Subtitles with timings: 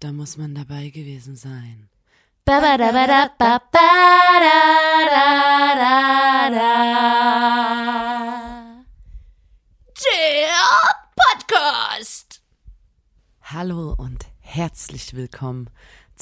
[0.00, 1.88] da muss man dabei gewesen sein.
[2.44, 3.90] Ba ba da ba da ba ba
[4.44, 4.60] da
[5.14, 5.28] da
[5.80, 6.72] da da.
[10.04, 10.50] Der
[11.22, 12.42] Podcast.
[13.42, 15.70] Hallo und herzlich willkommen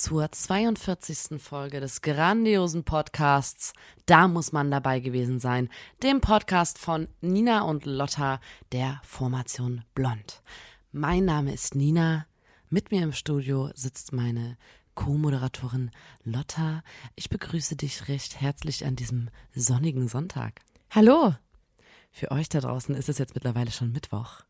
[0.03, 1.41] zur 42.
[1.41, 3.73] Folge des grandiosen Podcasts
[4.05, 5.69] Da muss man dabei gewesen sein,
[6.03, 8.41] dem Podcast von Nina und Lotta
[8.73, 10.43] der Formation Blond.
[10.91, 12.27] Mein Name ist Nina,
[12.69, 14.59] mit mir im Studio sitzt meine
[14.97, 15.93] Co-Moderatorin
[16.25, 16.83] Lotta.
[17.15, 20.63] Ich begrüße dich recht herzlich an diesem sonnigen Sonntag.
[20.91, 21.37] Hallo.
[22.11, 24.41] Für euch da draußen ist es jetzt mittlerweile schon Mittwoch.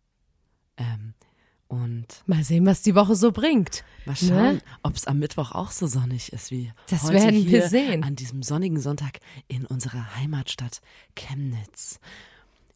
[0.79, 1.12] Ähm,
[1.73, 3.83] und Mal sehen, was die Woche so bringt.
[4.05, 4.61] Mal schauen, Ne?
[4.83, 8.05] ob es am Mittwoch auch so sonnig ist wie Das heute werden hier wir sehen.
[8.05, 10.80] an diesem sonnigen Sonntag in unserer Heimatstadt
[11.16, 11.99] Chemnitz.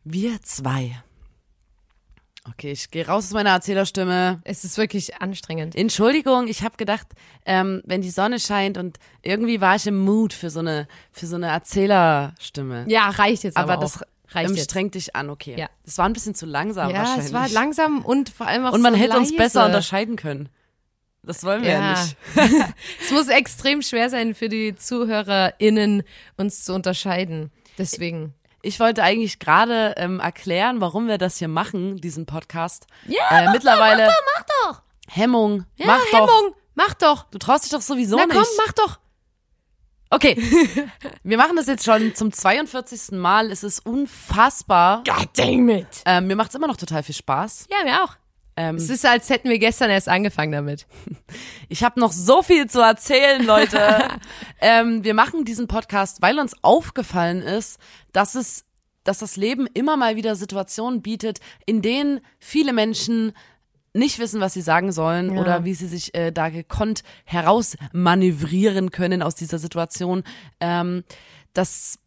[0.05, 0.98] Wir zwei.
[2.48, 4.41] Okay, ich gehe raus aus meiner Erzählerstimme.
[4.45, 5.75] Es ist wirklich anstrengend.
[5.75, 7.09] Entschuldigung, ich habe gedacht,
[7.45, 11.27] ähm, wenn die Sonne scheint und irgendwie war ich im Mood für so eine für
[11.27, 12.85] so eine Erzählerstimme.
[12.89, 14.07] Ja, reicht jetzt aber, aber das auch.
[14.31, 14.71] Reicht ähm, jetzt.
[14.71, 15.55] strengt dich an, okay.
[15.59, 15.69] Ja.
[15.85, 17.27] Das war ein bisschen zu langsam Ja, wahrscheinlich.
[17.27, 19.37] es war langsam und vor allem auch und man so hätte uns leise.
[19.43, 20.49] besser unterscheiden können.
[21.23, 22.03] Das wollen wir ja, Ja.
[22.03, 22.17] nicht.
[23.05, 26.03] es muss extrem schwer sein für die ZuhörerInnen,
[26.37, 27.51] uns zu unterscheiden.
[27.79, 28.35] Deswegen.
[28.63, 32.87] Ich wollte eigentlich gerade ähm, erklären, warum wir das hier machen, diesen Podcast.
[33.07, 34.83] Ja, äh, mittlerweile Mach doch.
[35.09, 35.65] Hemmung.
[35.77, 36.13] Ja, mach doch.
[36.29, 36.55] Hemmung.
[36.75, 37.25] Mach doch.
[37.31, 38.35] Du traust dich doch sowieso Na nicht.
[38.37, 38.99] komm, mach doch.
[40.11, 40.37] Okay,
[41.25, 43.12] wir machen das jetzt schon zum 42.
[43.19, 43.51] Mal.
[43.51, 45.03] Es ist unfassbar.
[45.05, 45.87] God damn it.
[46.05, 47.67] Ähm, mir macht's immer noch total viel Spaß.
[47.71, 48.17] Ja, mir auch.
[48.57, 50.87] Ähm, Es ist, als hätten wir gestern erst angefangen damit.
[51.69, 53.81] Ich habe noch so viel zu erzählen, Leute.
[54.61, 57.81] ähm, wir machen diesen Podcast, weil uns aufgefallen ist,
[58.13, 58.65] dass es,
[59.03, 63.33] dass das Leben immer mal wieder Situationen bietet, in denen viele Menschen
[63.96, 65.40] nicht wissen, was sie sagen sollen Ja.
[65.40, 70.23] oder wie sie sich äh, da gekonnt herausmanövrieren können aus dieser Situation.
[70.61, 71.05] Ähm,
[71.52, 71.98] das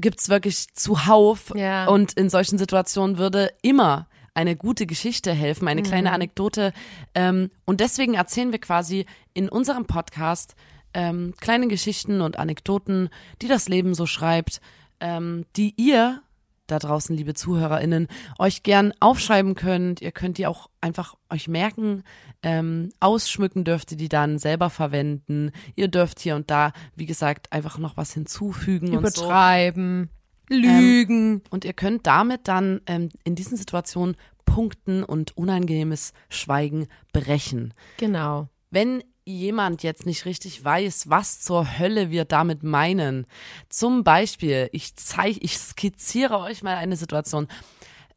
[0.00, 1.86] gibt's wirklich zuhauf Ja.
[1.86, 6.14] und in solchen Situationen würde immer eine gute Geschichte helfen, eine kleine Mhm.
[6.14, 6.72] Anekdote.
[7.14, 10.56] Ähm, und deswegen erzählen wir quasi in unserem Podcast
[10.92, 13.10] ähm, kleine Geschichten und Anekdoten,
[13.42, 14.60] die das Leben so schreibt,
[15.00, 16.20] ähm, die ihr
[16.66, 18.08] da draußen, liebe ZuhörerInnen,
[18.38, 20.00] euch gern aufschreiben könnt.
[20.00, 22.04] Ihr könnt die auch einfach euch merken.
[22.42, 25.50] Ähm, ausschmücken dürft ihr die dann selber verwenden.
[25.76, 29.24] Ihr dürft hier und da, wie gesagt, einfach noch was hinzufügen und so.
[29.24, 30.10] Übertreiben.
[30.48, 31.42] Lügen.
[31.50, 37.72] Und ihr könnt damit dann ähm, in diesen Situationen punkten und unangenehmes Schweigen brechen.
[37.96, 38.48] Genau.
[38.70, 43.26] Wenn jemand jetzt nicht richtig weiß, was zur Hölle wir damit meinen,
[43.68, 47.48] zum Beispiel, ich zeige, ich skizziere euch mal eine Situation.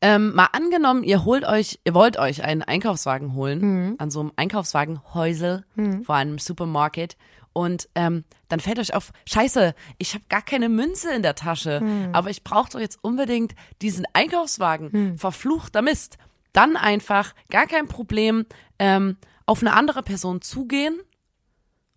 [0.02, 4.32] Ähm, mal angenommen, ihr holt euch, ihr wollt euch einen Einkaufswagen holen, an so einem
[4.36, 5.66] Einkaufswagenhäusel
[6.04, 7.18] vor einem Supermarkt.
[7.54, 11.82] Und ähm, dann fällt euch auf, scheiße, ich habe gar keine Münze in der Tasche,
[12.14, 15.18] aber ich brauche doch jetzt unbedingt diesen Einkaufswagen.
[15.18, 16.18] Verfluchter Mist.
[16.54, 18.46] Dann einfach, gar kein Problem,
[18.78, 21.00] ähm, auf eine andere Person zugehen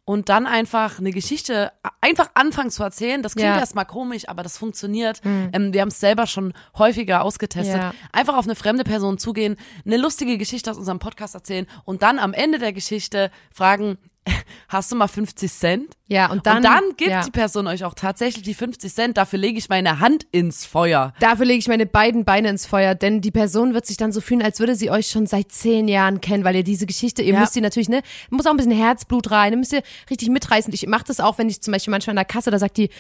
[0.07, 3.23] und dann einfach eine Geschichte einfach anfangen zu erzählen.
[3.23, 3.59] Das klingt Ja.
[3.59, 5.21] erstmal komisch, aber das funktioniert.
[5.25, 7.77] Ähm, wir haben es selber schon häufiger ausgetestet.
[7.77, 7.95] Ja.
[8.13, 12.19] Einfach auf eine fremde Person zugehen, eine lustige Geschichte aus unserem Podcast erzählen und dann
[12.19, 13.99] am Ende der Geschichte fragen,
[14.69, 15.97] hast du mal 50 Cent?
[16.07, 17.23] Ja, und dann, und dann gibt ja.
[17.23, 19.17] die Person euch auch tatsächlich die 50 Cent.
[19.17, 21.13] Dafür lege ich meine Hand ins Feuer.
[21.21, 24.21] Dafür lege ich meine beiden Beine ins Feuer, denn die Person wird sich dann so
[24.21, 27.35] fühlen, als würde sie euch schon seit zehn Jahren kennen, weil ihr diese Geschichte, ihr
[27.35, 27.41] Ja.
[27.41, 30.73] müsst die natürlich, ne, muss auch ein bisschen Herzblut rein, ihr müsst ihr richtig mitreißen.
[30.73, 32.91] Ich mache das auch, wenn ich zum Beispiel manchmal an der Kasse, da sagt die,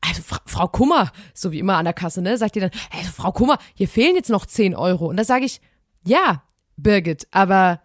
[0.00, 3.12] also Fra Frau Kummer, so wie immer an der Kasse, ne, sagt die dann, also
[3.12, 5.06] Frau Kummer, hier fehlen jetzt noch 10 Euro.
[5.06, 5.60] Und da sage ich,
[6.04, 6.42] ja,
[6.76, 7.81] Birgit, aber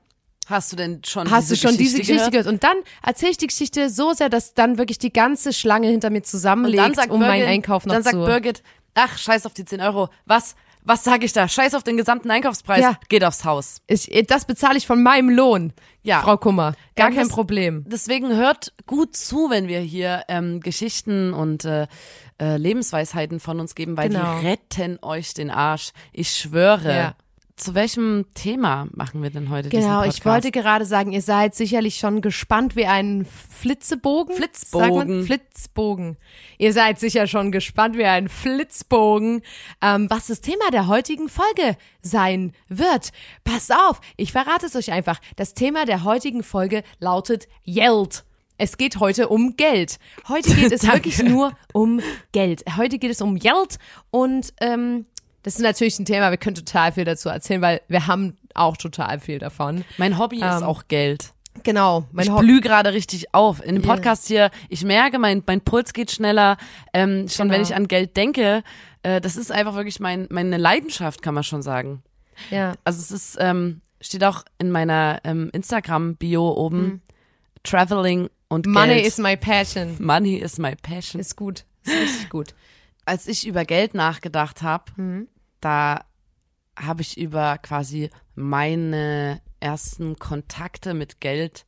[0.50, 2.48] Hast du denn schon hast diese du schon diese Geschichte Geschichte gehört?
[2.48, 6.10] Und dann erzähle ich die Geschichte so sehr, dass dann wirklich die ganze Schlange hinter
[6.10, 8.24] mir Und zusammenlegt, dann sagt um Birgit, meinen Einkauf noch dann sagt zu...
[8.26, 8.64] Birgit,
[8.96, 10.08] ach, scheiß auf die 10 Euro.
[10.26, 11.50] Was, was sage ich da?
[11.50, 12.82] Scheiß auf den gesamten Einkaufspreis.
[12.82, 12.98] Ja.
[13.10, 13.82] Geht aufs Haus.
[13.88, 16.22] Ich, das bezahle ich von meinem Lohn, Ja.
[16.22, 16.76] Frau Kummer.
[16.96, 17.84] Gar Ähm, kein Problem.
[17.88, 21.88] Deswegen hört gut zu, wenn wir hier ähm, Geschichten und äh,
[22.40, 24.40] äh, Lebensweisheiten von uns geben, weil Genau.
[24.40, 25.92] die retten euch den Arsch.
[26.14, 26.96] Ich schwöre.
[26.96, 27.16] Ja.
[27.58, 31.98] Zu welchem Thema machen wir denn heute Genau, ich wollte gerade sagen, ihr seid sicherlich
[31.98, 34.36] schon gespannt wie ein Flitzebogen.
[34.36, 35.26] Flitzbogen.
[35.26, 36.18] Flitzbogen.
[36.60, 39.42] Ihr seid sicher schon gespannt wie ein Flitzbogen,
[39.82, 43.10] ähm, was das Thema der heutigen Folge sein wird.
[43.44, 45.20] Passt auf, ich verrate es euch einfach.
[45.36, 48.24] Das Thema der heutigen Folge lautet Yelled.
[48.60, 49.98] es geht heute um Geld.
[50.28, 52.02] Heute geht es wirklich nur um
[52.34, 52.64] Geld.
[52.78, 53.80] Heute geht es um Geld
[54.12, 55.08] und ähm,
[55.44, 58.76] das ist natürlich ein Thema, wir können total viel dazu erzählen, weil wir haben auch
[58.78, 59.86] total viel davon.
[59.98, 61.32] Mein Hobby ist Ähm, auch Geld.
[61.64, 62.46] Genau, mein Ich Hobby.
[62.46, 63.64] blühe gerade richtig auf.
[63.66, 63.82] In dem.
[63.82, 66.58] Podcast hier, ich merke, mein, mein Puls geht schneller.
[66.94, 67.56] Ähm, schon Genau.
[67.56, 68.64] wenn ich an Geld denke,
[69.04, 72.04] äh, das ist einfach wirklich mein, meine Leidenschaft, kann man schon sagen.
[72.52, 72.74] Ja.
[72.84, 77.02] Also es ist, ähm, steht auch in meiner ähm, Instagram-Bio oben,
[77.64, 78.66] Traveling und.
[78.68, 79.08] Money Geld.
[79.08, 79.96] is my passion.
[80.00, 81.20] Money is my passion.
[81.20, 81.66] Ist gut.
[81.84, 82.54] Ist richtig gut.
[83.08, 85.28] Als ich über Geld nachgedacht habe, Mhm.
[85.62, 86.04] da
[86.78, 91.66] habe ich über quasi meine ersten Kontakte mit Geld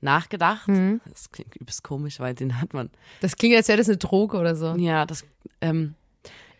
[0.00, 0.66] nachgedacht.
[0.68, 1.00] Mhm.
[1.08, 2.90] Das klingt übelst komisch, weil den hat man
[3.20, 4.74] Das klingt, als wäre das eine Droge oder so.
[4.76, 5.24] Ja, das,
[5.60, 5.94] ähm,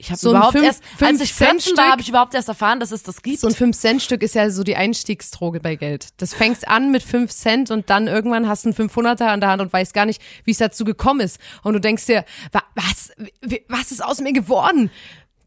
[0.01, 2.09] ich habe So ein überhaupt fünf- erst, als fünf ich 14 Cent war, habe ich
[2.09, 3.39] überhaupt erst erfahren, dass es das gibt.
[3.41, 6.09] So ein 5-Cent-Stück ist ja so die Einstiegsdroge bei Geld.
[6.17, 9.51] Das fängst an mit 5 Cent und dann irgendwann hast du einen 500er an der
[9.51, 11.39] Hand und weißt gar nicht, wie es dazu gekommen ist.
[11.63, 13.13] Und du denkst dir, wa- was,
[13.69, 14.91] was ist aus mir geworden?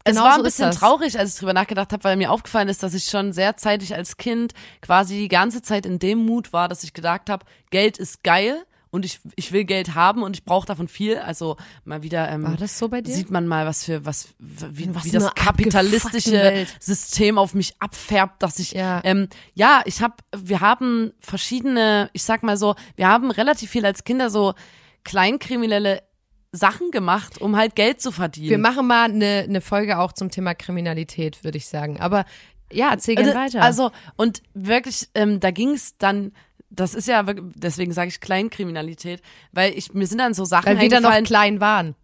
[0.06, 2.82] es Genau war ein bisschen traurig, als ich drüber nachgedacht habe, weil mir aufgefallen ist,
[2.82, 4.52] dass ich schon sehr zeitig als Kind
[4.82, 8.64] quasi die ganze Zeit in dem Mut war, dass ich gedacht habe, Geld ist geil
[8.94, 11.18] und ich, ich will Geld haben und ich brauche davon viel.
[11.18, 13.12] Also mal wieder ähm, War das so bei dir?
[13.12, 16.64] sieht man mal, was für was wie, was wie das kapitalistische.
[16.78, 19.00] System auf mich abfärbt, dass ich Ja.
[19.02, 23.84] ähm, ja, ich habe wir haben verschiedene, ich sag mal so, wir haben relativ viel
[23.84, 24.54] als Kinder so
[25.02, 26.02] kleinkriminelle
[26.52, 28.50] Sachen gemacht, um halt Geld zu verdienen.
[28.50, 31.98] Wir machen mal eine, eine Folge auch zum Thema Kriminalität, würde ich sagen.
[31.98, 32.24] Aber
[32.72, 33.64] ja, erzähl gerne also, weiter.
[33.64, 36.32] Also, und wirklich, ähm, da ging es dann,
[36.76, 39.22] das ist ja, wirklich- deswegen sage ich Kleinkriminalität,
[39.52, 41.94] weil ich, mir sind dann so Sachen weil wir dann noch klein waren.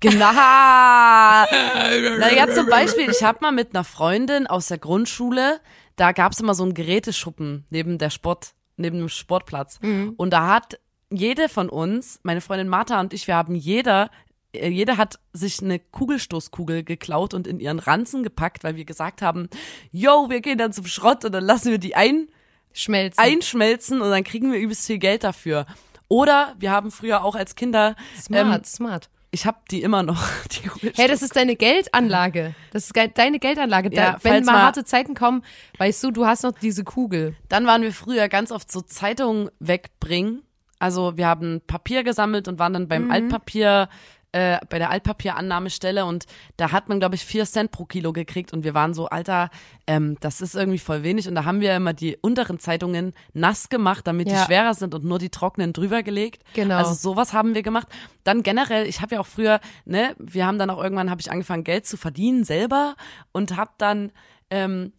[0.00, 0.32] Genau.
[2.18, 5.60] naja, zum Beispiel, ich habe mal mit einer Freundin aus der Grundschule,
[5.96, 9.78] da gab's immer so einen Geräteschuppen neben der Sport, neben dem Sportplatz.
[10.16, 10.78] Und da hat
[11.10, 14.10] jede von uns, meine Freundin Martha und ich, wir haben jeder,
[14.52, 19.22] äh, jeder hat sich eine Kugelstoßkugel geklaut und in ihren Ranzen gepackt, weil wir gesagt
[19.22, 19.48] haben,
[19.92, 22.26] yo, wir gehen dann zum Schrott und dann lassen wir die ein,
[22.74, 23.18] Schmelzen.
[23.22, 25.64] einschmelzen und dann kriegen wir übelst viel Geld dafür.
[26.08, 29.08] Oder wir haben früher auch als Kinder, smart, ähm, smart.
[29.30, 30.22] ich habe die immer noch,
[30.82, 32.54] die Hey, das ist deine Geldanlage.
[32.72, 33.88] Das ist ge deine Geldanlage.
[33.90, 35.42] Da, Ja, wenn falls mal, mal- harte Zeiten kommen,
[35.78, 37.34] weißt du, du hast noch diese Kugel.
[37.48, 40.42] Dann waren wir früher ganz oft so Zeitungen wegbringen.
[40.78, 42.88] Also wir haben Papier gesammelt und waren dann Mhm.
[42.88, 43.88] beim Altpapier,
[44.34, 46.24] äh, bei der Altpapierannahmestelle und
[46.56, 49.48] da hat man, glaube ich, vier Cent pro Kilo gekriegt und wir waren so, Alter,
[49.86, 53.68] ähm, das ist irgendwie voll wenig und da haben wir immer die unteren Zeitungen nass
[53.68, 54.40] gemacht, damit Ja.
[54.40, 56.42] die schwerer sind und nur die trockenen drüber gelegt.
[56.54, 56.76] Genau.
[56.78, 57.86] Also sowas haben wir gemacht.
[58.24, 61.30] Dann generell, ich habe ja auch früher, ne, wir haben dann auch irgendwann, habe ich
[61.30, 62.96] angefangen, Geld zu verdienen selber
[63.32, 64.10] und habe dann
[64.50, 64.92] ähm,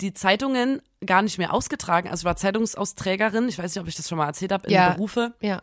[0.00, 2.08] die Zeitungen gar nicht mehr ausgetragen.
[2.08, 4.72] Also ich war Zeitungsausträgerin, ich weiß nicht, ob ich das schon mal erzählt habe, in
[4.72, 4.90] Ja.
[4.90, 5.34] Berufe.
[5.40, 5.60] Ja.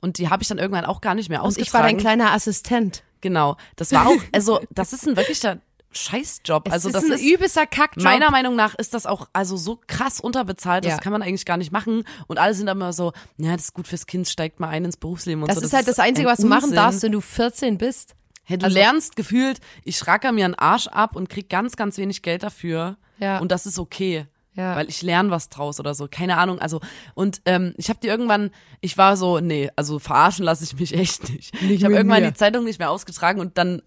[0.00, 1.66] Und die habe ich dann irgendwann auch gar nicht mehr Und ausgetragen.
[1.68, 3.02] ich war dein kleiner Assistent.
[3.20, 3.56] Genau.
[3.76, 5.58] Das war auch, also das ist ein wirklicher
[5.92, 6.68] Scheißjob.
[6.68, 8.04] Es also ist das ein ist übelster Kackjob.
[8.04, 10.98] Meiner Meinung nach ist das auch also so krass unterbezahlt, das Ja.
[10.98, 12.04] kann man eigentlich gar nicht machen.
[12.28, 14.96] Und alle sind immer so, ja, das ist gut fürs Kind, steigt mal ein ins
[14.96, 15.64] Berufsleben und das so.
[15.64, 16.76] ist halt das Einzige, ein was du machen Unsinn.
[16.76, 18.14] darfst, wenn du 14 bist.
[18.44, 21.98] Hey, du also- lernst gefühlt, ich racker mir einen Arsch ab und krieg ganz, ganz
[21.98, 22.96] wenig Geld dafür.
[23.18, 23.38] Ja.
[23.38, 24.26] Und das ist okay.
[24.54, 24.74] Ja.
[24.76, 26.08] Weil ich lerne was draus oder so.
[26.10, 26.58] Keine Ahnung.
[26.58, 26.80] Also,
[27.14, 28.50] und ähm, ich habe die irgendwann,
[28.80, 31.54] ich war so, nee, also verarschen lasse ich mich echt nicht.
[31.62, 32.28] ich habe irgendwann mir.
[32.30, 33.82] die Zeitung nicht mehr ausgetragen und dann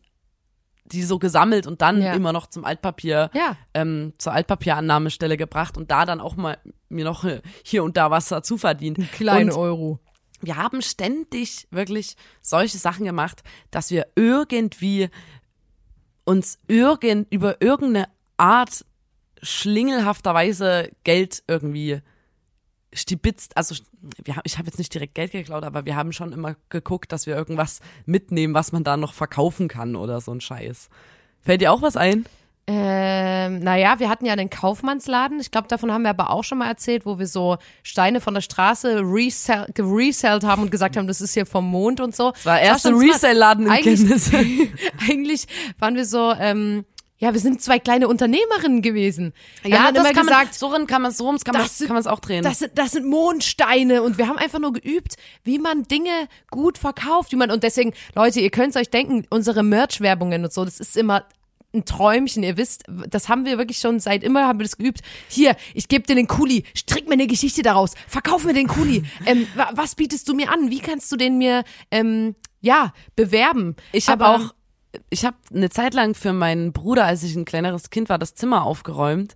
[0.86, 2.14] die so gesammelt und dann Ja.
[2.14, 3.56] immer noch zum Altpapier, Ja.
[3.74, 6.58] ähm, zur Altpapierannahmestelle gebracht und da dann auch mal
[6.90, 7.26] mir noch
[7.64, 9.00] hier und da was dazu verdient.
[9.14, 10.00] Kleine und Euro.
[10.42, 15.10] wir haben ständig wirklich solche Sachen gemacht, dass wir irgendwie
[16.26, 18.86] uns irgend, über irgendeine Art
[19.44, 22.02] schlingelhafterweise Geld irgendwie
[22.94, 23.58] stibitzt.
[23.58, 23.76] Also
[24.24, 27.28] wir, ich habe jetzt nicht direkt Geld geklaut, aber wir haben schon immer geguckt, dass
[27.28, 30.90] wir irgendwas mitnehmen, was man da noch verkaufen kann oder so ein Scheiß.
[31.42, 32.26] Fällt dir auch was ein?
[32.66, 35.42] Ähm, naja, wir hatten ja den Kaufmannsladen.
[35.42, 38.34] Ich glaube, davon haben wir aber auch schon mal erzählt, wo wir so Steine von
[38.34, 42.32] der Straße resell, geresellt haben und gesagt haben, das ist hier vom Mond und so.
[42.46, 42.92] War erste.
[42.92, 44.32] Resell-Laden in Eigentlich-.
[45.10, 45.46] Eigentlich
[45.78, 46.86] waren wir so, ähm,
[47.20, 49.34] ja, wir sind zwei kleine Unternehmerinnen gewesen.
[49.64, 51.66] Ja, dann das immer kann man, gesagt, so rum kann man so rum kann man
[51.68, 52.44] kann man es auch drehen.
[52.44, 56.78] das sind, das sind Mondsteine und wir haben einfach nur geübt, wie man Dinge gut
[56.78, 60.80] verkauft, wie man und deswegen, Leute, ihr könnt euch denken, unsere Merch-Werbungen und so, das
[60.80, 61.26] ist immer
[61.74, 65.02] ein Träumchen, ihr wisst, das haben wir wirklich schon seit immer, haben wir das geübt.
[65.28, 69.04] Hier, ich gebe dir den Kuli, strick mir eine Geschichte daraus, verkauf mir den Kuli.
[69.26, 70.70] ähm, wa- was bietest du mir an?
[70.70, 73.76] Wie kannst du den mir, ähm, ja, bewerben?
[73.92, 74.54] Ich habe auch,
[75.10, 78.36] ich habe eine Zeit lang für meinen Bruder, als ich ein kleineres Kind war, das
[78.36, 79.36] Zimmer aufgeräumt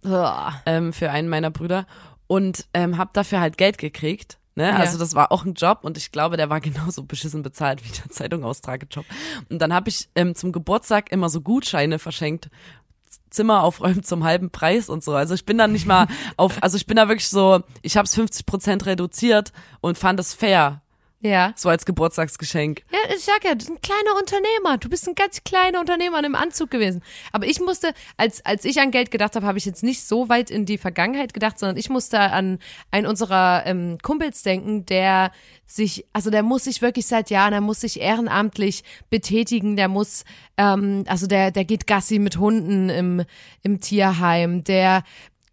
[0.65, 1.87] ähm, für einen meiner Brüder
[2.27, 4.37] und ähm, habe dafür halt Geld gekriegt.
[4.55, 4.69] Ne?
[4.69, 4.77] Ja.
[4.77, 7.95] Also das war auch ein Job und ich glaube, der war genauso beschissen bezahlt wie
[7.95, 9.05] der Zeitungaustragejob.
[9.49, 12.49] Und dann habe ich ähm, zum Geburtstag immer so Gutscheine verschenkt.
[13.29, 15.13] Zimmer aufräumen zum halben Preis und so.
[15.13, 18.05] Also ich bin dann nicht mal auf, also ich bin da wirklich so, ich habe
[18.05, 20.81] es 50 Prozent reduziert und fand es fair,
[21.19, 21.53] Ja.
[21.55, 22.83] so als Geburtstagsgeschenk.
[22.91, 24.77] Ja, ich sag ja, du bist ein kleiner Unternehmer.
[24.77, 27.01] Du bist ein ganz kleiner Unternehmer in einem Anzug gewesen.
[27.31, 30.29] Aber ich musste, als, als ich an Geld gedacht habe, habe ich jetzt nicht so
[30.29, 32.59] weit in die Vergangenheit gedacht, sondern ich musste an
[32.91, 35.31] einen unserer ähm, Kumpels denken, der
[35.65, 40.24] sich, also der muss sich wirklich seit Jahren, der muss sich ehrenamtlich betätigen, der muss,
[40.57, 43.24] ähm, also der, der geht Gassi mit Hunden im,
[43.63, 45.03] im Tierheim, der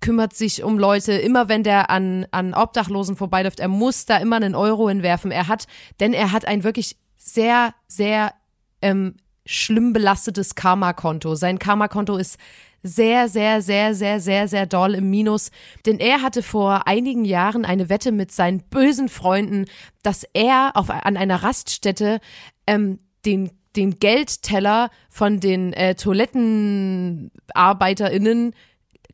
[0.01, 4.37] kümmert sich um Leute, immer wenn der an, an Obdachlosen vorbeiläuft, er muss da immer
[4.37, 5.31] einen Euro hinwerfen.
[5.31, 5.67] Er hat,
[6.01, 8.35] denn er hat ein wirklich sehr, sehr
[8.83, 11.35] ähm, schlimm belastetes Karma-Konto.
[11.35, 12.39] Sein Karma-Konto ist
[12.83, 15.51] sehr, sehr, sehr, sehr, sehr, sehr doll im Minus.
[15.87, 19.65] Denn er hatte vor einigen Jahren eine Wette mit seinen bösen Freunden,
[20.03, 22.21] dass er auf, an einer Raststätte
[22.67, 28.55] ähm, den den Geldteller von den äh, ToilettenarbeiterInnen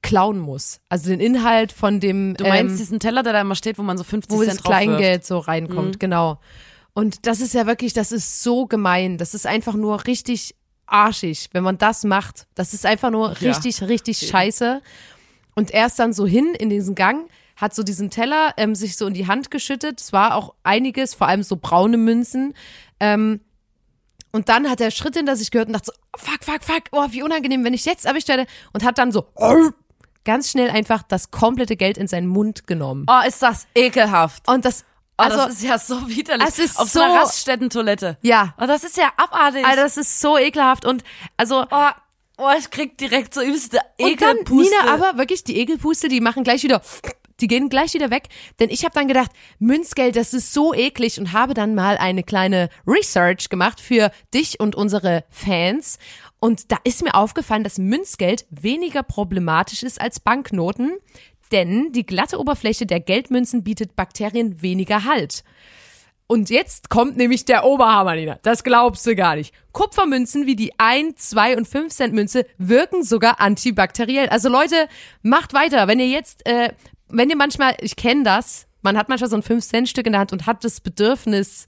[0.03, 0.81] klauen muss.
[0.89, 3.83] Also den Inhalt von dem Du meinst ähm, diesen Teller, der da immer steht, wo
[3.83, 4.67] man so 50 wo das Cent wirft?
[4.67, 6.41] Kleingeld so reinkommt, genau.
[6.93, 9.19] Und das ist ja wirklich, das ist so gemein.
[9.19, 10.55] Das ist einfach nur richtig
[10.87, 12.47] arschig, wenn man das macht.
[12.55, 13.53] Das ist einfach nur Ja.
[13.53, 14.83] richtig, richtig scheiße.
[15.55, 18.97] Und er ist dann so hin in diesen Gang, hat so diesen Teller ähm, sich
[18.97, 20.01] so in die Hand geschüttet.
[20.01, 22.55] Es war auch einiges, vor allem so braune Münzen.
[22.99, 23.41] Ähm,
[24.33, 27.07] und dann hat er Schritte hinter sich gehört und dachte so, fuck, fuck, fuck, oh,
[27.11, 28.47] wie unangenehm, wenn ich jetzt werde.
[28.73, 29.27] Und hat dann so
[30.25, 33.07] ganz schnell einfach das komplette Geld in seinen Mund genommen.
[33.09, 34.47] Oh, ist das ekelhaft.
[34.49, 34.85] Und das,
[35.19, 36.49] Oh, also, das ist ja so widerlich.
[36.49, 38.17] es ist Auf so einer so- Raststättentoilette.
[38.23, 39.67] ja, Oh, das ist ja abartig.
[39.67, 40.87] Alter, das ist so ekelhaft.
[40.87, 41.05] Und
[41.37, 41.89] also, oh,
[42.39, 44.75] oh, ich krieg direkt so übelste und dann, Ekelpuste.
[44.83, 46.81] Nina, aber wirklich, die Ekelpuste, die machen gleich wieder,
[47.41, 48.29] die gehen gleich wieder weg.
[48.61, 52.23] Denn ich habe dann gedacht, Münzgeld, das ist so eklig und habe dann mal eine
[52.23, 55.99] kleine Research gemacht für dich und unsere Fans.
[56.41, 60.97] Und da ist mir aufgefallen, dass Münzgeld weniger problematisch ist als Banknoten,
[61.53, 65.45] denn die glatte Oberfläche der Geldmünzen bietet Bakterien weniger Halt.
[66.27, 68.39] Und jetzt kommt nämlich der Oberhammer, Nina.
[68.43, 69.53] Das glaubst du gar nicht.
[69.73, 74.29] Kupfermünzen wie die 1, 2 und 5 Cent Münze wirken sogar antibakteriell.
[74.29, 74.89] Also Leute,
[75.23, 75.89] macht weiter.
[75.89, 76.73] Wenn ihr jetzt, äh,
[77.09, 80.13] wenn ihr manchmal, ich kenne das, man hat manchmal so ein 5 Cent Stück in
[80.13, 81.67] der Hand und hat das Bedürfnis,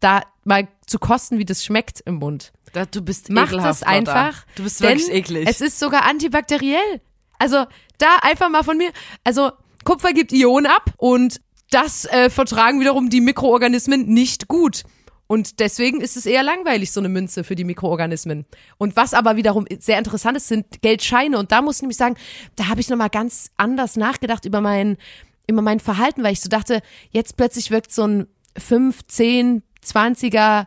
[0.00, 2.52] da mal zu kosten, wie das schmeckt im Mund.
[2.72, 4.46] Da, du bist Macht ekelhaft, das einfach.
[4.56, 5.48] Du bist wirklich eklig.
[5.48, 7.00] Es ist sogar antibakteriell.
[7.38, 7.66] Also
[7.98, 8.90] da einfach mal von mir.
[9.24, 9.52] Also
[9.84, 14.84] Kupfer gibt Ionen ab und das äh, vertragen wiederum die Mikroorganismen nicht gut.
[15.26, 18.44] Und deswegen ist es eher langweilig, so eine Münze für die Mikroorganismen.
[18.76, 21.38] Und was aber wiederum sehr interessant ist, sind Geldscheine.
[21.38, 22.16] Und da muss ich nämlich sagen,
[22.56, 24.98] da habe ich nochmal ganz anders nachgedacht über mein,
[25.46, 26.82] über mein Verhalten, weil ich so dachte,
[27.12, 28.26] jetzt plötzlich wirkt so ein
[28.58, 30.66] 5, 10, 20er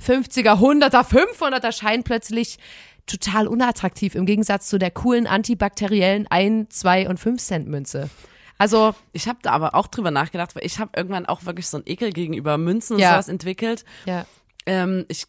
[0.00, 2.58] 50er, 100er, 500er Schein plötzlich
[3.06, 8.10] total unattraktiv im Gegensatz zu der coolen antibakteriellen 1, 2 und 5 Cent Münze.
[8.58, 11.76] Also, ich habe da aber auch drüber nachgedacht, weil ich habe irgendwann auch wirklich so
[11.78, 13.12] einen Ekel gegenüber Münzen und Ja.
[13.12, 13.84] sowas entwickelt.
[14.04, 14.26] ja.
[14.66, 15.24] Ähm, ich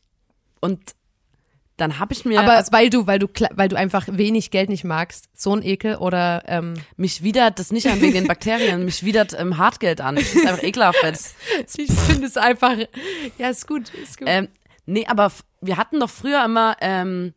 [0.60, 0.96] und
[1.80, 4.84] dann habe ich mir Aber weil du, weil du, weil du einfach wenig Geld nicht
[4.84, 9.04] magst, so ein Ekel oder ähm, mich widert das nicht an wegen den Bakterien, mich
[9.04, 10.16] widert ähm, Hartgeld an.
[10.16, 10.98] Das ist einfach ekelhaft,
[11.78, 12.76] ich finde es einfach,
[13.38, 14.28] ja, ist gut, ist gut.
[14.30, 14.48] ähm,
[14.86, 15.32] nee, aber
[15.62, 17.34] wir hatten doch früher immer ähm,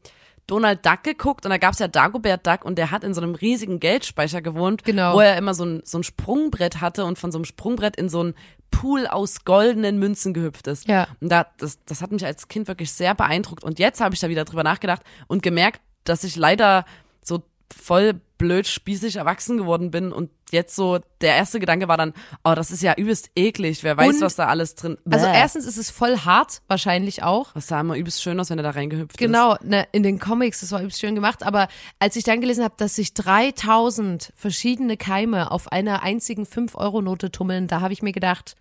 [0.46, 3.34] Donald Duck geguckt und da gab's ja Dagobert Duck und der hat in so einem
[3.34, 5.14] riesigen Geldspeicher gewohnt, Genau.
[5.14, 8.08] wo er immer so ein, so ein Sprungbrett hatte und von so einem Sprungbrett in
[8.08, 8.34] so ein
[8.72, 10.88] Pool aus goldenen Münzen gehüpft ist.
[10.88, 11.06] Ja.
[11.20, 13.62] Und da, das, das hat mich als Kind wirklich sehr beeindruckt.
[13.62, 16.84] Und jetzt habe ich da wieder drüber nachgedacht und gemerkt, dass ich leider
[17.22, 22.12] so voll blöd spießig erwachsen geworden bin und jetzt so der erste Gedanke war dann,
[22.44, 24.98] oh, das ist ja übelst eklig, wer weiß, Und- was da alles drin.
[25.08, 25.32] also Bäh.
[25.32, 27.54] erstens ist es voll hart, wahrscheinlich auch.
[27.54, 29.18] was sah immer übelst schön aus, wenn er da reingehüpft ist.
[29.18, 31.68] Genau, ne, in den Comics, das war übrigens schön gemacht, aber
[32.00, 37.68] als ich dann gelesen habe, dass sich 3000 verschiedene Keime auf einer einzigen 5-Euro-Note tummeln,
[37.68, 38.56] da habe ich mir gedacht,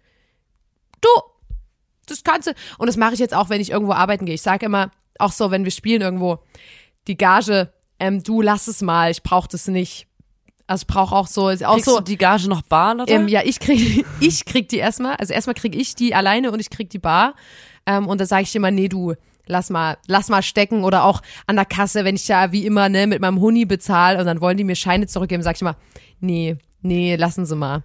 [1.01, 1.09] du,
[2.07, 2.53] das kannst du.
[2.77, 4.35] Und das mache ich jetzt auch, wenn ich irgendwo arbeiten gehe.
[4.35, 6.39] Ich sage immer, auch so, wenn wir spielen irgendwo,
[7.07, 10.07] die Gage, ähm, du lass es mal, ich brauche das nicht.
[10.67, 13.07] Also ich brauche auch so, auch Kriegst so, du die Gage noch bar, oder?
[13.09, 15.15] ähm, ja, ich krieg, ich krieg die erstmal.
[15.15, 17.35] Also erstmal krieg ich die alleine und ich krieg die bar.
[17.85, 19.15] Ähm, und da sage ich immer, nee, du,
[19.45, 20.83] lass mal, lass mal stecken.
[20.83, 24.19] Oder auch an der Kasse, wenn ich ja wie immer ne mit meinem Huni bezahle
[24.19, 25.75] und dann wollen die mir Scheine zurückgeben, sag ich immer,
[26.19, 27.83] nee, nee, lassen Sie mal.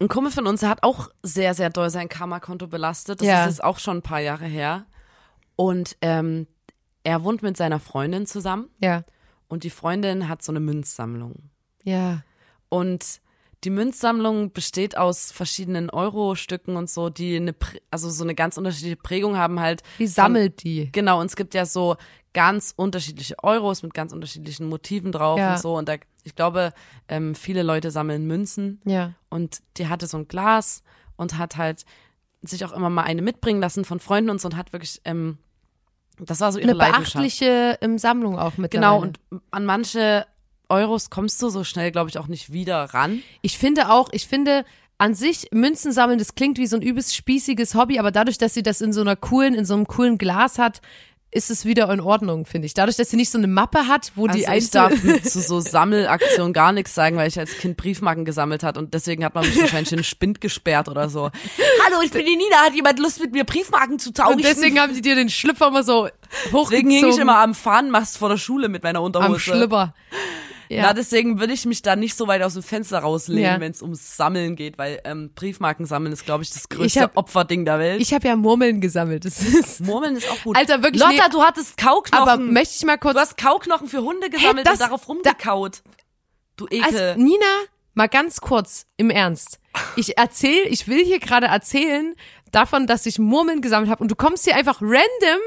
[0.00, 3.20] Ein Kumpel von uns, der hat auch sehr, sehr doll sein Karma-Konto belastet.
[3.20, 3.44] Das Ja.
[3.44, 4.86] ist jetzt auch schon ein paar Jahre her.
[5.56, 6.46] Und ähm,
[7.04, 9.04] er wohnt mit seiner Freundin zusammen Ja,
[9.48, 11.50] und die Freundin hat so eine Münzsammlung.
[11.82, 12.22] ja,
[12.70, 13.20] Und
[13.64, 17.54] die Münzsammlung besteht aus verschiedenen Euro-Stücken und so, die eine,
[17.90, 19.82] also so eine ganz unterschiedliche Prägung haben halt.
[19.98, 20.90] Wie von- sammelt die?
[20.92, 21.96] Genau, und es gibt ja so
[22.32, 25.52] ganz unterschiedliche Euros mit ganz unterschiedlichen Motiven drauf Ja.
[25.54, 25.76] und so.
[25.76, 26.72] Und da, ich glaube,
[27.08, 28.80] ähm, viele Leute sammeln Münzen.
[28.84, 29.14] Ja.
[29.28, 30.82] Und die hatte so ein Glas
[31.16, 31.84] und hat halt
[32.42, 35.38] sich auch immer mal eine mitbringen lassen von Freunden und so und hat wirklich, ähm,
[36.18, 38.92] das war so ihre Eine beachtliche ähm, Sammlung auch mittlerweile.
[38.92, 40.24] Genau, und an manche
[40.70, 43.22] Euros kommst du so schnell, glaube ich, auch nicht wieder ran.
[43.42, 44.64] Ich finde auch, ich finde
[44.98, 48.54] an sich Münzen sammeln, das klingt wie so ein übelst spießiges Hobby, aber dadurch, dass
[48.54, 50.82] sie das in so einer coolen, in so einem coolen Glas hat,
[51.32, 52.74] ist es wieder in Ordnung, finde ich.
[52.74, 55.30] Dadurch, dass sie nicht so eine Mappe hat, wo die Also ich einzelnen darf mit
[55.30, 59.24] zu so Sammelaktionen gar nichts sagen, weil ich als Kind Briefmarken gesammelt hat und deswegen
[59.24, 61.30] hat man mich wahrscheinlich in den Spind gesperrt oder so.
[61.86, 64.34] Hallo, ich bin die Nina, hat jemand Lust mit mir Briefmarken zu tauschen?
[64.34, 66.08] und deswegen haben sie dir den Schlüpfer immer so
[66.52, 69.32] hochgezogen Deswegen hing ich immer am Fahnenmast vor der Schule mit meiner Unterhose.
[69.34, 69.94] am Schlüpper.
[70.72, 70.82] Ja.
[70.82, 73.58] Na, deswegen würde ich mich da nicht so weit aus dem Fenster rauslehnen, Ja.
[73.60, 77.00] wenn es ums Sammeln geht, weil ähm, Briefmarken sammeln ist, glaube ich, das Ich größte
[77.00, 78.00] hab- Opferding der Welt.
[78.00, 79.24] Ich habe ja Murmeln gesammelt.
[79.24, 80.56] Das ist Murmeln ist auch gut.
[80.56, 81.32] Alter, wirklich, Lotta, nee.
[81.32, 82.28] du hattest Kauknochen.
[82.28, 85.82] aber möchte ich mal kurz du hast Kauknochen für Hunde gesammelt das- und darauf rumgekaut.
[86.56, 86.84] Du Ekel.
[86.84, 87.44] Also, Nina,
[87.94, 89.58] mal ganz kurz, im Ernst.
[89.96, 92.14] Ich erzähl, ich will hier gerade erzählen
[92.52, 95.40] davon, dass ich Murmeln gesammelt habe und du kommst hier einfach random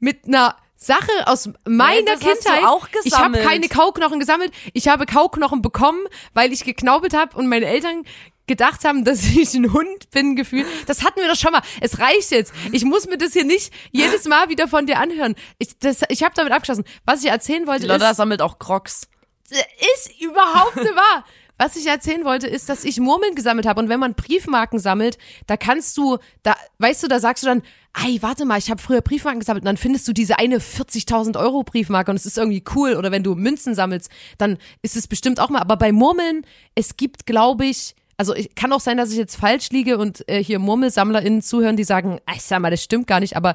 [0.00, 2.62] mit einer Sache aus meiner du Kindheit.
[3.02, 4.52] ich habe keine Kauknochen gesammelt.
[4.74, 8.04] Ich habe Kauknochen bekommen, weil ich geknaubelt habe und meine Eltern
[8.46, 10.66] gedacht haben, dass ich ein Hund bin gefühlt.
[10.86, 11.62] Das hatten wir doch schon mal.
[11.80, 12.52] Es reicht jetzt.
[12.70, 15.34] Ich muss mir das hier nicht jedes Mal wieder von dir anhören.
[15.58, 16.84] Ich, das, ich habe damit abgeschlossen.
[17.04, 19.08] Was ich erzählen wollte ist, Lotta sammelt auch Crocs.
[19.50, 21.24] ist überhaupt nicht wahr.
[21.58, 23.80] Was ich erzählen wollte, ist, dass ich Murmeln gesammelt habe.
[23.80, 27.62] Und wenn man Briefmarken sammelt, da kannst du, da, weißt du, da sagst du dann,
[28.04, 29.62] ey, warte mal, ich habe früher Briefmarken gesammelt.
[29.62, 32.94] Und dann findest du diese eine 40.000 Euro Briefmarke und es ist irgendwie cool.
[32.94, 35.60] Oder wenn du Münzen sammelst, dann ist es bestimmt auch mal.
[35.60, 36.46] Aber bei Murmeln,
[36.76, 40.28] es gibt, glaube ich, also ich, kann auch sein, dass ich jetzt falsch liege und
[40.28, 43.36] äh, hier MurmelsammlerInnen zuhören, die sagen, ey, sag mal, das stimmt gar nicht.
[43.36, 43.54] Aber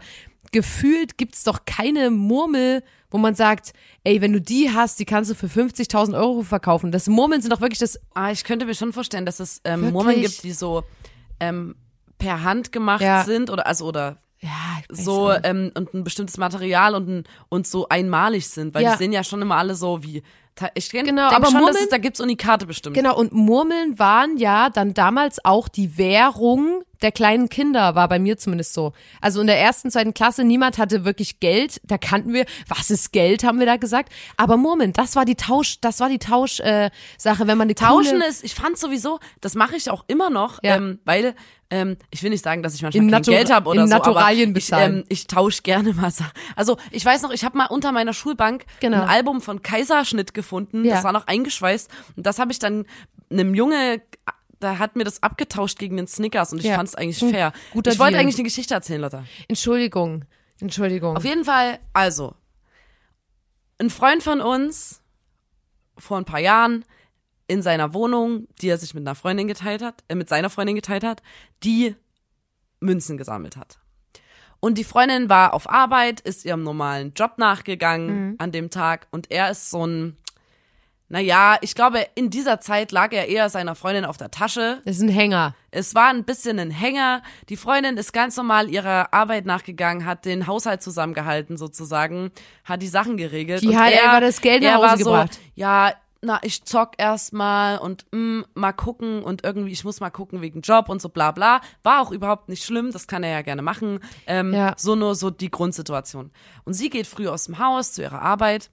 [0.51, 5.29] gefühlt gibt's doch keine Murmel, wo man sagt, ey, wenn du die hast, die kannst
[5.31, 6.91] du für 50.000 Euro verkaufen.
[6.91, 9.81] Das Murmeln sind doch wirklich das, Ah, ich könnte mir schon vorstellen, dass es ähm,
[9.81, 9.93] Wirklich?
[9.93, 10.83] Murmeln gibt, die so
[11.39, 11.75] ähm,
[12.17, 13.23] per Hand gemacht Ja.
[13.23, 14.49] sind oder also oder ja,
[14.89, 18.91] so ähm, und ein bestimmtes Material und ein, und so einmalig sind, weil Ja.
[18.93, 20.21] die sehen ja schon immer alle so wie
[20.75, 22.93] ich kenn, Genau, denk aber schon, dass Murmeln- es, da gibt's Unikate bestimmt.
[22.95, 28.17] Genau, und Murmeln waren ja dann damals auch die Währung der kleinen Kinder, war bei
[28.17, 28.93] mir zumindest so.
[29.21, 31.79] Also in der ersten, zweiten Klasse, niemand hatte wirklich Geld.
[31.83, 34.11] Da kannten wir, was ist Geld, haben wir da gesagt.
[34.37, 37.75] Aber Murmeln, das war die Tausch, das war die Tauschsache, äh, Sache, wenn man die
[37.75, 40.77] Tauschen coole, ist, ich fand sowieso, das mache ich auch immer noch, Ja.
[40.77, 41.35] ähm, weil
[41.69, 43.87] ähm, ich will nicht sagen, dass ich manchmal In kein Natura- Geld habe oder in
[43.87, 46.31] so, Naturalien aber ich, ähm, ich tausche gerne mal Sachen.
[46.55, 49.01] Also ich weiß noch, ich habe mal unter meiner Schulbank Genau.
[49.01, 50.95] ein Album von Kaiserschnitt gefunden, Ja.
[50.95, 52.85] das war noch eingeschweißt und das habe ich dann
[53.31, 54.01] einem Junge
[54.63, 56.75] da hat mir das abgetauscht gegen den Snickers und ich Ja.
[56.75, 57.53] fand es eigentlich Ein fair.
[57.71, 59.23] guter ich wollte eigentlich eine Geschichte erzählen, Lotta.
[59.47, 60.25] Entschuldigung,
[60.59, 61.15] Entschuldigung.
[61.17, 62.35] Auf jeden Fall, also,
[63.79, 65.01] ein Freund von uns
[65.97, 66.85] vor ein paar Jahren
[67.47, 70.75] in seiner Wohnung, die er sich mit einer Freundin geteilt hat, äh, mit seiner Freundin
[70.75, 71.21] geteilt hat,
[71.63, 71.95] die
[72.79, 73.79] Münzen gesammelt hat.
[74.59, 79.29] Und die Freundin war auf Arbeit, ist ihrem normalen Job nachgegangen an dem Tag und
[79.29, 80.15] er ist so ein,
[81.09, 84.81] naja, ich glaube, in dieser Zeit lag er eher seiner Freundin auf der Tasche.
[84.85, 85.53] Das ist ein Hänger.
[85.69, 87.21] Es war ein bisschen ein Hänger.
[87.49, 92.31] Die Freundin ist ganz normal ihrer Arbeit nachgegangen, hat den Haushalt zusammengehalten sozusagen,
[92.63, 93.61] hat die Sachen geregelt.
[93.61, 95.33] Die und hat er, einfach das Geld nach Hause gebracht.
[95.33, 100.09] So, ja, na, ich zock erstmal und mm, mal gucken und irgendwie, ich muss mal
[100.09, 101.59] gucken wegen Job und so bla bla.
[101.83, 103.99] War auch überhaupt nicht schlimm, das kann er ja gerne machen.
[104.25, 104.73] Ähm, Ja.
[104.77, 106.31] So nur so die Grundsituation.
[106.63, 108.71] Und sie geht früh aus dem Haus zu ihrer Arbeit.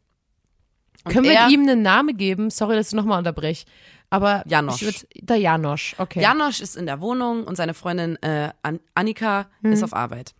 [1.04, 2.50] Und Können wir ihm einen Namen geben?
[2.50, 3.64] Sorry, dass ich nochmal unterbrech.
[4.10, 4.82] Aber Janosch.
[4.82, 6.20] ich würd, der Janosch, okay.
[6.20, 9.72] Janosch ist in der Wohnung und seine Freundin äh, An Annika Mhm.
[9.72, 10.34] ist auf Arbeit.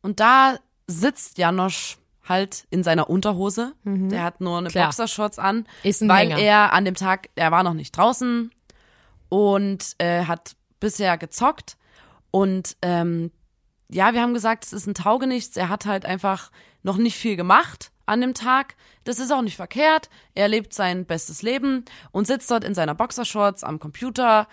[0.00, 3.72] Und da sitzt Janosch halt in seiner Unterhose.
[3.84, 4.72] Der hat nur eine Mhm.
[4.72, 4.86] Klar.
[4.86, 6.38] Boxershorts an, Ist ein weil Hänger.
[6.40, 8.52] er an dem Tag, er war noch nicht draußen
[9.28, 11.76] und äh, hat bisher gezockt.
[12.30, 13.32] Und ähm,
[13.90, 15.56] ja, wir haben gesagt, es ist ein Taugenichts.
[15.56, 16.50] Er hat halt einfach
[16.82, 18.74] noch nicht viel gemacht an dem Tag.
[19.04, 20.10] Das ist auch nicht verkehrt.
[20.34, 24.48] Er lebt sein bestes Leben und sitzt dort in seiner Boxershorts am Computer.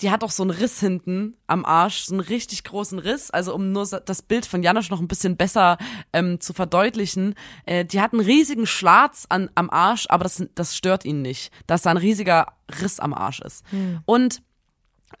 [0.00, 3.30] Die hat auch so einen Riss hinten am Arsch, so einen richtig großen Riss.
[3.30, 5.76] Also um nur das Bild von Janosch noch ein bisschen besser
[6.12, 7.34] ähm, zu verdeutlichen.
[7.66, 11.52] Äh, die hat einen riesigen Schlatz an, am Arsch, aber das, das stört ihn nicht,
[11.66, 12.46] dass da ein riesiger
[12.80, 13.64] Riss am Arsch ist.
[14.06, 14.42] Und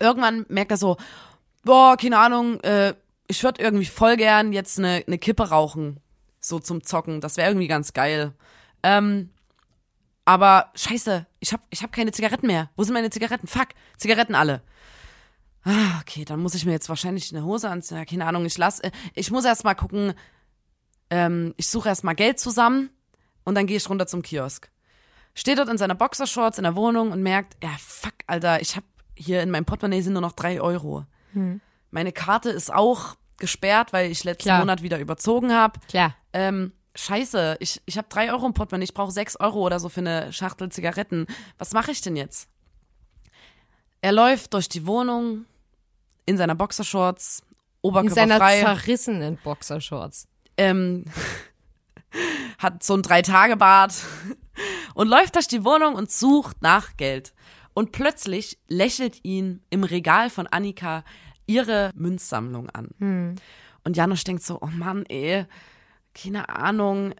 [0.00, 0.96] irgendwann merkt er so,
[1.64, 2.94] boah, keine Ahnung, äh,
[3.32, 6.00] ich würde irgendwie voll gern jetzt eine, eine Kippe rauchen,
[6.38, 7.22] so zum Zocken.
[7.22, 8.34] Das wäre irgendwie ganz geil.
[8.82, 9.30] Ähm,
[10.26, 12.68] aber scheiße, ich hab, ich hab keine Zigaretten mehr.
[12.76, 13.46] Wo sind meine Zigaretten?
[13.46, 14.62] Fuck, Zigaretten alle.
[15.64, 17.96] Ah, okay, dann muss ich mir jetzt wahrscheinlich eine Hose anziehen.
[17.96, 20.12] Ja, keine Ahnung, ich lass, äh, ich muss erst mal gucken,
[21.08, 22.90] ähm, ich suche erst mal Geld zusammen
[23.44, 24.70] und dann gehe ich runter zum Kiosk.
[25.34, 28.84] Steht dort in seiner Boxershorts in der Wohnung und merkt, ja, fuck, Alter, ich hab
[29.16, 31.06] hier in meinem Portemonnaie sind nur noch drei Euro.
[31.90, 34.60] Meine Karte ist auch gesperrt, weil ich letzten Klar.
[34.60, 35.78] Monat wieder überzogen habe.
[35.88, 36.14] Klar.
[36.32, 39.88] Ähm, scheiße, ich, ich habe drei Euro im Portemonnaie, ich brauche sechs Euro oder so
[39.88, 41.26] für eine Schachtel Zigaretten.
[41.58, 42.48] Was mache ich denn jetzt?
[44.00, 45.44] Er läuft durch die Wohnung
[46.24, 47.42] in seiner Boxershorts,
[47.82, 50.28] In seiner oberkörperfrei, zerrissenen Boxershorts.
[50.56, 51.04] ähm,
[52.58, 53.92] hat so ein Drei-Tage-Bad
[54.94, 57.34] und läuft durch die Wohnung und sucht nach Geld.
[57.74, 61.04] Und plötzlich lächelt ihn im Regal von Annika
[61.46, 62.88] ihre Münzsammlung an.
[62.98, 63.34] Hm.
[63.84, 65.46] Und Janusz denkt so, oh Mann, ey,
[66.14, 67.14] keine Ahnung,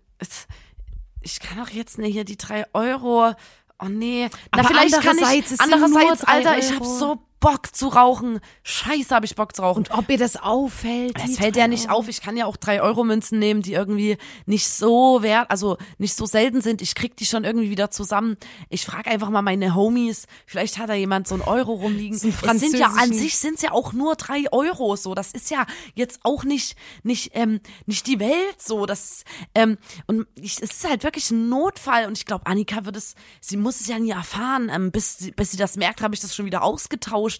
[1.20, 3.32] ich kann doch jetzt nicht hier die drei Euro.
[3.78, 6.98] Oh nee, na Aber vielleicht kann ich, andererseits, Alter, ich hab Euro.
[6.98, 8.38] so Bock zu rauchen.
[8.62, 9.78] Scheiße, hab ich Bock zu rauchen.
[9.78, 11.18] Und ob ihr das auffällt?
[11.18, 12.08] Es die fällt ja nicht auf.
[12.08, 16.16] Ich kann ja auch drei Euro Münzen nehmen, die irgendwie nicht so wert, also nicht
[16.16, 16.80] so selten sind.
[16.80, 18.36] Ich krieg die schon irgendwie wieder zusammen.
[18.68, 20.26] Ich frage einfach mal meine Homies.
[20.46, 22.16] Vielleicht hat da jemand so einen Euro rumliegen.
[22.16, 25.16] So es sind ja an sich sind's ja auch nur drei Euro so.
[25.16, 28.86] Das ist ja jetzt auch nicht nicht ähm, nicht die Welt so.
[28.86, 29.24] Das
[29.56, 33.16] ähm, und ich, es ist halt wirklich ein Notfall und ich glaube Annika wird es.
[33.40, 34.70] Sie muss es ja nie erfahren.
[34.72, 37.31] Ähm, bis sie, bis sie das merkt, habe ich das schon wieder ausgetauscht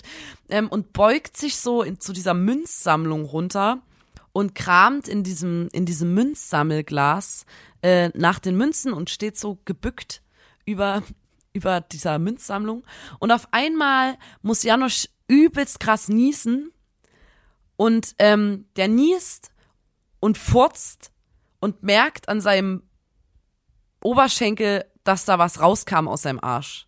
[0.48, 3.82] ähm, und beugt sich so in, zu dieser Münzsammlung runter
[4.32, 7.44] und kramt in diesem, in diesem Münzsammelglas
[7.82, 10.22] äh, nach den Münzen und steht so gebückt
[10.64, 11.02] über,
[11.52, 12.84] über dieser Münzsammlung.
[13.18, 16.72] Und auf einmal muss Janosch übelst krass niesen
[17.76, 19.52] und ähm, der niest
[20.20, 21.10] und furzt
[21.60, 22.82] und merkt an seinem
[24.02, 26.86] Oberschenkel, dass da was rauskam aus seinem Arsch.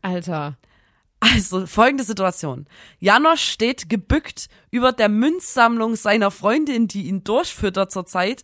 [0.00, 0.58] Alter.
[1.22, 2.66] Also, folgende Situation.
[2.98, 8.42] Janosch steht gebückt über der Münzsammlung seiner Freundin, die ihn durchfüttert zurzeit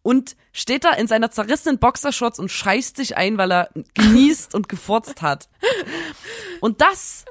[0.00, 4.70] und steht da in seiner zerrissenen Boxershorts und scheißt sich ein, weil er genießt und
[4.70, 5.50] gefurzt hat.
[6.62, 7.26] Und das,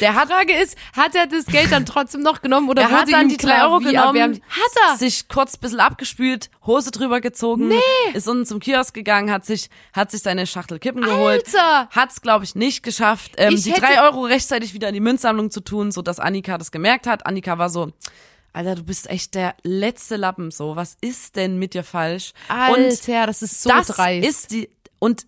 [0.00, 3.00] der hat, Frage ist, hat er das Geld dann trotzdem noch genommen oder er wurde
[3.00, 4.98] hat dann die drei Euro genommen, erwärmt- Hat er?
[4.98, 7.76] sich kurz ein bisschen abgespült, Hose drüber gezogen, nee.
[8.14, 11.88] ist unten zum Kiosk gegangen, hat sich, hat sich seine Schachtel Kippen geholt, Alter!
[11.90, 15.50] hat's glaube ich nicht geschafft, ähm, Ich die drei Euro rechtzeitig wieder in die Münzsammlung
[15.50, 17.26] zu tun, so dass Annika das gemerkt hat.
[17.26, 17.92] Annika war so,
[18.52, 22.32] Alter, du bist echt der letzte Lappen, so, was ist denn mit dir falsch?
[22.48, 24.28] Und Alter, das ist so das dreist.
[24.28, 25.26] ist die und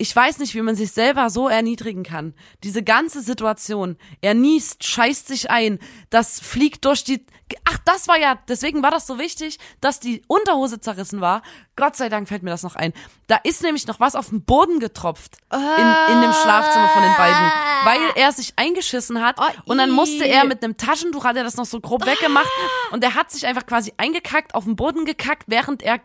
[0.00, 2.32] ich weiß nicht, wie man sich selber so erniedrigen kann.
[2.64, 3.98] Diese ganze Situation.
[4.22, 7.26] Er niest, scheißt sich ein, das fliegt durch die.
[7.68, 11.42] Ach, das war ja, deswegen war das so wichtig, dass die Unterhose zerrissen war.
[11.76, 12.94] Gott sei Dank fällt mir das noch ein.
[13.26, 15.36] Da ist nämlich noch was auf den Boden getropft.
[15.52, 17.52] In, in dem Schlafzimmer von den beiden.
[17.84, 19.36] Weil er sich eingeschissen hat.
[19.66, 22.48] Und dann musste er mit einem Taschentuch, hat er das noch so grob weggemacht.
[22.92, 26.00] Und er hat sich einfach quasi eingekackt, auf den Boden gekackt, während er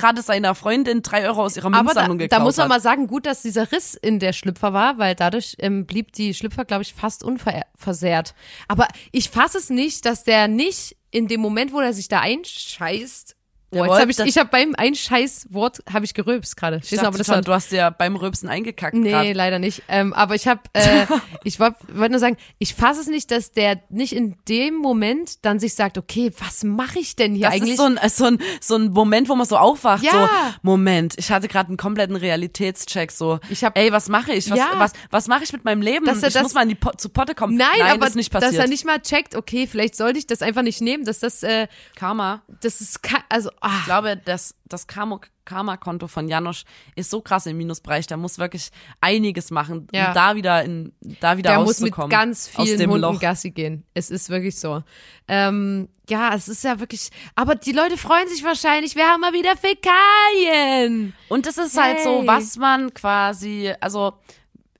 [0.00, 2.68] gerade seiner Freundin drei Euro aus ihrer da, Münzsammlung da geklaut muss man hat.
[2.70, 6.34] mal sagen, gut, dass dieser Riss in der Schlüpfer war, weil dadurch ähm, blieb die
[6.34, 8.34] Schlüpfer, glaube ich, fast unversehrt.
[8.68, 12.20] Aber ich fasse es nicht, dass der nicht in dem Moment, wo er sich da
[12.20, 13.36] einscheißt,
[13.72, 16.80] Oh, jetzt habe ich, das- ich habe beim Einscheißwort habe ich gerülpst gerade.
[16.82, 19.34] Ich dachte aber das schon, war, du hast ja beim Rülpsen eingekackt Nee, grad.
[19.34, 19.82] leider nicht.
[19.88, 21.06] Ähm, aber ich habe, äh,
[21.44, 25.44] ich wollte wollt nur sagen, ich fasse es nicht, dass der nicht in dem Moment
[25.44, 27.70] dann sich sagt, okay, was mache ich denn hier Das eigentlich?
[27.72, 30.10] ist so ein, äh, so, ein, so ein Moment, wo man so aufwacht, Ja.
[30.12, 30.28] so,
[30.62, 34.50] Moment, ich hatte gerade einen kompletten Realitätscheck, so, Ich hab- ey, was mache ich?
[34.50, 34.68] Was, Ja.
[34.78, 36.04] was, was mache ich mit meinem Leben?
[36.06, 37.56] Dass er ich das- muss mal in die po zu Potte kommen.
[37.56, 38.52] Nein, Nein aber das ist nicht passiert.
[38.52, 41.42] dass er nicht mal checkt, okay, vielleicht sollte ich das einfach nicht nehmen, dass das,
[41.42, 42.42] äh, Karma.
[42.60, 47.46] das ist, also, ah, Ich glaube, das, das Karma- Karma-Konto von Janosch ist so krass
[47.46, 48.70] im Minusbereich, der muss wirklich
[49.00, 50.08] einiges machen, Ja.
[50.08, 52.10] um da wieder in, da wieder der muss mit rauszukommen.
[52.10, 53.18] ganz vielen Hunden Loch.
[53.20, 53.84] Gassi gehen.
[53.94, 54.82] Es ist wirklich so.
[55.26, 59.32] Ähm, ja, es ist ja wirklich, aber die Leute freuen sich wahrscheinlich, wir haben mal
[59.32, 61.14] wieder Fäkalien.
[61.28, 62.26] Und es ist halt so, Hey.
[62.26, 64.14] was man quasi, also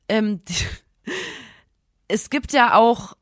[0.09, 0.55] ähm, die,
[2.09, 3.15] es gibt ja auch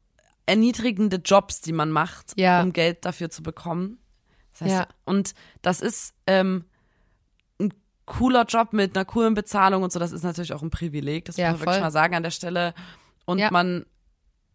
[0.47, 2.63] erniedrigende Jobs, die man macht, Ja.
[2.63, 3.99] um Geld dafür zu bekommen.
[4.59, 4.87] Das heißt, Ja.
[5.05, 6.65] Und das ist ähm,
[7.61, 7.73] ein
[8.07, 9.99] cooler Job mit einer coolen Bezahlung und so.
[9.99, 11.83] Das ist natürlich auch ein Privileg, das Ja, muss man wirklich voll.
[11.85, 12.75] mal sagen an der Stelle.
[13.25, 13.51] Und Ja.
[13.51, 13.87] man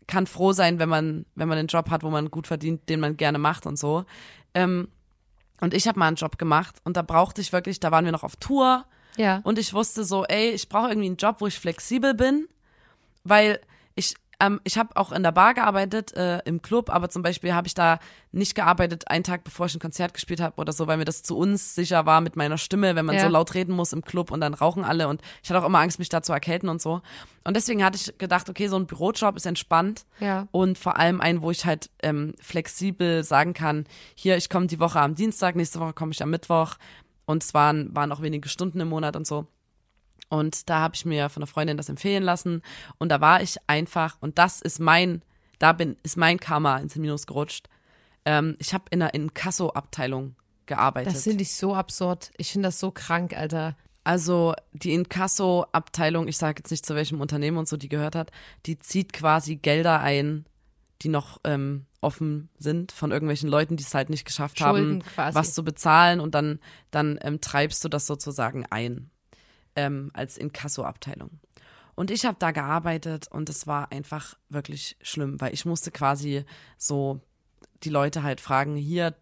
[0.07, 2.99] kann froh sein, wenn man, wenn man einen Job hat, wo man gut verdient, den
[2.99, 4.05] man gerne macht und so.
[4.53, 4.89] Ähm,
[5.61, 8.11] und ich habe mal einen Job gemacht und da brauchte ich wirklich, da waren wir
[8.11, 8.85] noch auf Tour
[9.15, 9.39] Ja.
[9.43, 12.47] und ich wusste so, ey, ich brauche irgendwie einen Job, wo ich flexibel bin,
[13.23, 13.61] weil
[14.39, 17.67] ähm, ich habe auch in der Bar gearbeitet, äh, im Club, aber zum Beispiel habe
[17.67, 17.99] ich da
[18.31, 21.23] nicht gearbeitet, einen Tag bevor ich ein Konzert gespielt habe oder so, weil mir das
[21.23, 23.21] zu unsicher war mit meiner Stimme, wenn man Ja.
[23.21, 25.79] so laut reden muss im Club und dann rauchen alle und ich hatte auch immer
[25.79, 27.01] Angst, mich da zu erkälten und so.
[27.43, 30.47] Und deswegen hatte ich gedacht, okay, so ein Bürojob ist entspannt Ja.
[30.51, 34.79] und vor allem ein, wo ich halt ähm, flexibel sagen kann, hier, ich komme die
[34.79, 36.75] Woche am Dienstag, nächste Woche komme ich am Mittwoch
[37.25, 39.45] und es waren, waren auch wenige Stunden im Monat und so.
[40.33, 42.63] Und da habe ich mir von einer Freundin das empfehlen lassen.
[42.97, 45.21] Und da war ich einfach, und das ist mein,
[45.59, 47.69] da bin, ist mein Karma ins Minus gerutscht.
[48.25, 51.13] Ähm, ich habe in einer Inkasso-Abteilung gearbeitet.
[51.13, 52.31] Das finde ich so absurd.
[52.37, 53.77] Ich finde das so krank, Alter.
[54.03, 58.31] Also die Inkasso-Abteilung, ich sage jetzt nicht zu welchem Unternehmen und so die gehört hat,
[58.65, 60.47] die zieht quasi Gelder ein,
[61.03, 64.99] die noch ähm, offen sind von irgendwelchen Leuten, die es halt nicht geschafft Schulden haben,
[65.03, 65.35] quasi.
[65.35, 69.11] was zu bezahlen und dann, dann ähm, treibst du das sozusagen ein
[69.75, 71.39] ähm, als Inkasso-Abteilung.
[71.95, 76.43] Und ich habe da gearbeitet und es war einfach wirklich schlimm, weil ich musste quasi
[76.77, 77.21] so
[77.83, 79.15] die Leute halt fragen, hier,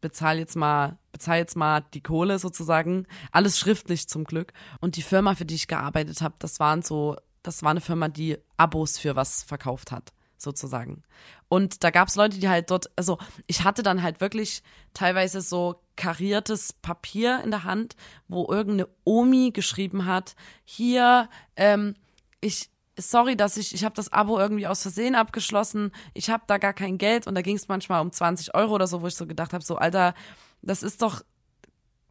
[0.00, 3.06] bezahl jetzt mal, bezahl jetzt mal die Kohle sozusagen.
[3.32, 4.52] Alles schriftlich zum Glück.
[4.80, 8.08] Und die Firma, für die ich gearbeitet habe, das waren so, das war eine Firma,
[8.08, 11.02] die Abos für was verkauft hat, sozusagen.
[11.48, 14.62] Und da gab es Leute, die halt dort, also ich hatte dann halt wirklich
[14.94, 17.96] teilweise so kariertes Papier in der Hand,
[18.28, 21.94] wo irgendeine Omi geschrieben hat, hier, ähm,
[22.40, 26.58] ich, sorry, dass ich, ich habe das Abo irgendwie aus Versehen abgeschlossen, ich habe da
[26.58, 29.14] gar kein Geld und da ging es manchmal um 20 Euro oder so, wo ich
[29.14, 30.14] so gedacht habe, so Alter,
[30.62, 31.22] das ist doch,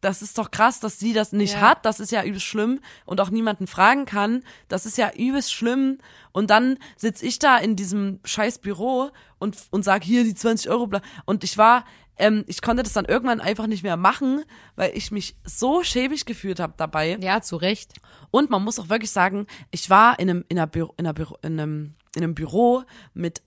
[0.00, 1.60] das ist doch krass, dass sie das nicht Ja.
[1.60, 5.52] hat, das ist ja übelst schlimm und auch niemanden fragen kann, das ist ja übelst
[5.52, 5.98] schlimm
[6.32, 10.70] und dann sitz ich da in diesem scheiß Büro und, und sag hier die 20
[10.70, 11.84] Euro bla- und ich war,
[12.16, 14.44] ähm, ich konnte das dann irgendwann einfach nicht mehr machen,
[14.76, 17.16] weil ich mich so schäbig gefühlt habe dabei.
[17.18, 17.94] Ja, zu Recht.
[18.30, 21.14] Und man muss auch wirklich sagen, ich war in einem, in einer Büro, in einer
[21.14, 22.82] Büro, in einem, in einem Büro
[23.14, 23.40] mit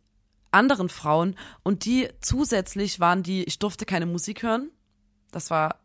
[0.49, 4.71] anderen Frauen und die zusätzlich waren die, ich durfte keine Musik hören.
[5.33, 5.75] Das war,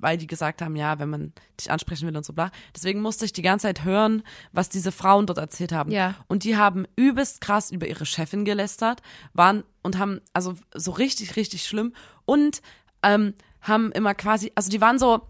[0.00, 2.50] weil die gesagt haben, ja, wenn man dich ansprechen will und so bla.
[2.74, 5.90] Deswegen musste ich die ganze Zeit hören, was diese Frauen dort erzählt haben.
[5.90, 6.14] Ja.
[6.28, 11.36] Und die haben übelst krass über ihre Chefin gelästert, waren und haben, also so richtig,
[11.36, 11.92] richtig schlimm
[12.24, 12.62] und
[13.02, 15.22] ähm, haben immer quasi, also die waren so,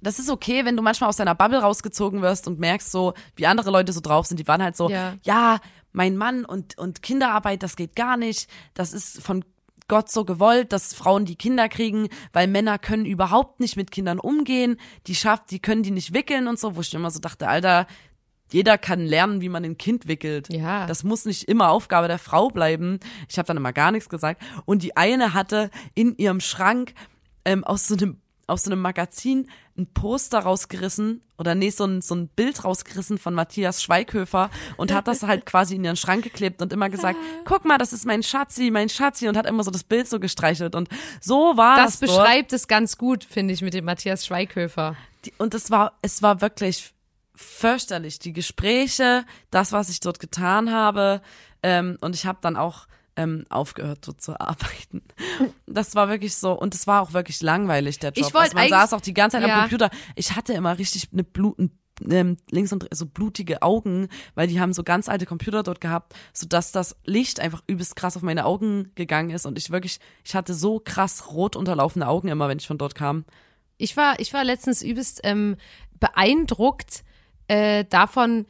[0.00, 3.46] das ist okay, wenn du manchmal aus deiner Bubble rausgezogen wirst und merkst so, wie
[3.46, 4.38] andere Leute so drauf sind.
[4.38, 5.14] Die waren halt so, Ja.
[5.22, 5.58] ja,
[5.92, 8.48] mein Mann und, und Kinderarbeit, das geht gar nicht.
[8.74, 9.44] Das ist von
[9.88, 14.20] Gott so gewollt, dass Frauen die Kinder kriegen, weil Männer können überhaupt nicht mit Kindern
[14.20, 14.76] umgehen.
[15.06, 17.86] Die schafft, die können die nicht wickeln und so, wo ich immer so dachte, Alter,
[18.50, 20.48] jeder kann lernen, wie man ein Kind wickelt.
[20.50, 20.86] Ja.
[20.86, 22.98] Das muss nicht immer Aufgabe der Frau bleiben.
[23.28, 24.42] Ich habe dann immer gar nichts gesagt.
[24.64, 26.94] Und die eine hatte in ihrem Schrank
[27.44, 32.00] ähm, aus so einem aus so einem Magazin ein Poster rausgerissen oder nee, so ein,
[32.02, 36.24] so ein Bild rausgerissen von Matthias Schweighöfer und hat das halt quasi in ihren Schrank
[36.24, 39.62] geklebt und immer gesagt, guck mal, das ist mein Schatzi, mein Schatzi und hat immer
[39.62, 40.88] so das Bild so gestreichelt und
[41.20, 42.22] so war Das das, dort.
[42.24, 44.96] beschreibt es ganz gut, finde ich, mit dem Matthias Schweighöfer.
[45.24, 46.92] Die, und es war, es war wirklich
[47.34, 48.18] fürchterlich.
[48.18, 51.22] Die Gespräche, das, was ich dort getan habe.
[51.62, 52.86] Ähm, und ich habe dann auch
[53.18, 55.02] ähm, aufgehört, dort zu arbeiten.
[55.66, 58.28] Das war wirklich so, und es war auch wirklich langweilig, der Job.
[58.28, 59.54] Ich also man saß auch die ganze Zeit Ja.
[59.54, 59.90] am Computer.
[60.14, 61.56] Ich hatte immer richtig eine Blut,
[62.08, 66.14] ähm, links und so blutige Augen, weil die haben so ganz alte Computer dort gehabt,
[66.32, 70.36] sodass das Licht einfach übelst krass auf meine Augen gegangen ist und ich wirklich, ich
[70.36, 73.24] hatte so krass rot unterlaufende Augen immer, wenn ich von dort kam.
[73.78, 75.56] Ich war, ich war letztens übelst ähm,
[75.98, 77.02] beeindruckt
[77.48, 78.46] äh, davon,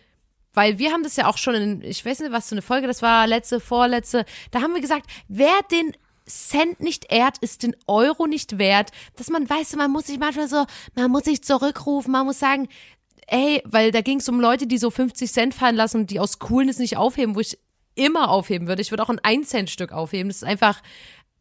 [0.58, 2.88] weil wir haben das ja auch schon in, ich weiß nicht, was für eine Folge
[2.88, 5.92] das war, letzte, vorletzte, da haben wir gesagt, wer den
[6.26, 8.90] Cent nicht ehrt, ist den Euro nicht wert.
[9.14, 10.66] Dass man weiß, man muss sich manchmal so,
[10.96, 12.66] man muss sich zurückrufen, man muss sagen,
[13.28, 16.18] ey, weil da ging es um Leute, die so 50 Cent fallen lassen und die
[16.18, 17.56] aus Coolness nicht aufheben, wo ich
[17.94, 18.82] immer aufheben würde.
[18.82, 20.28] Ich würde auch ein 1 Cent Stück aufheben.
[20.28, 20.82] Das ist einfach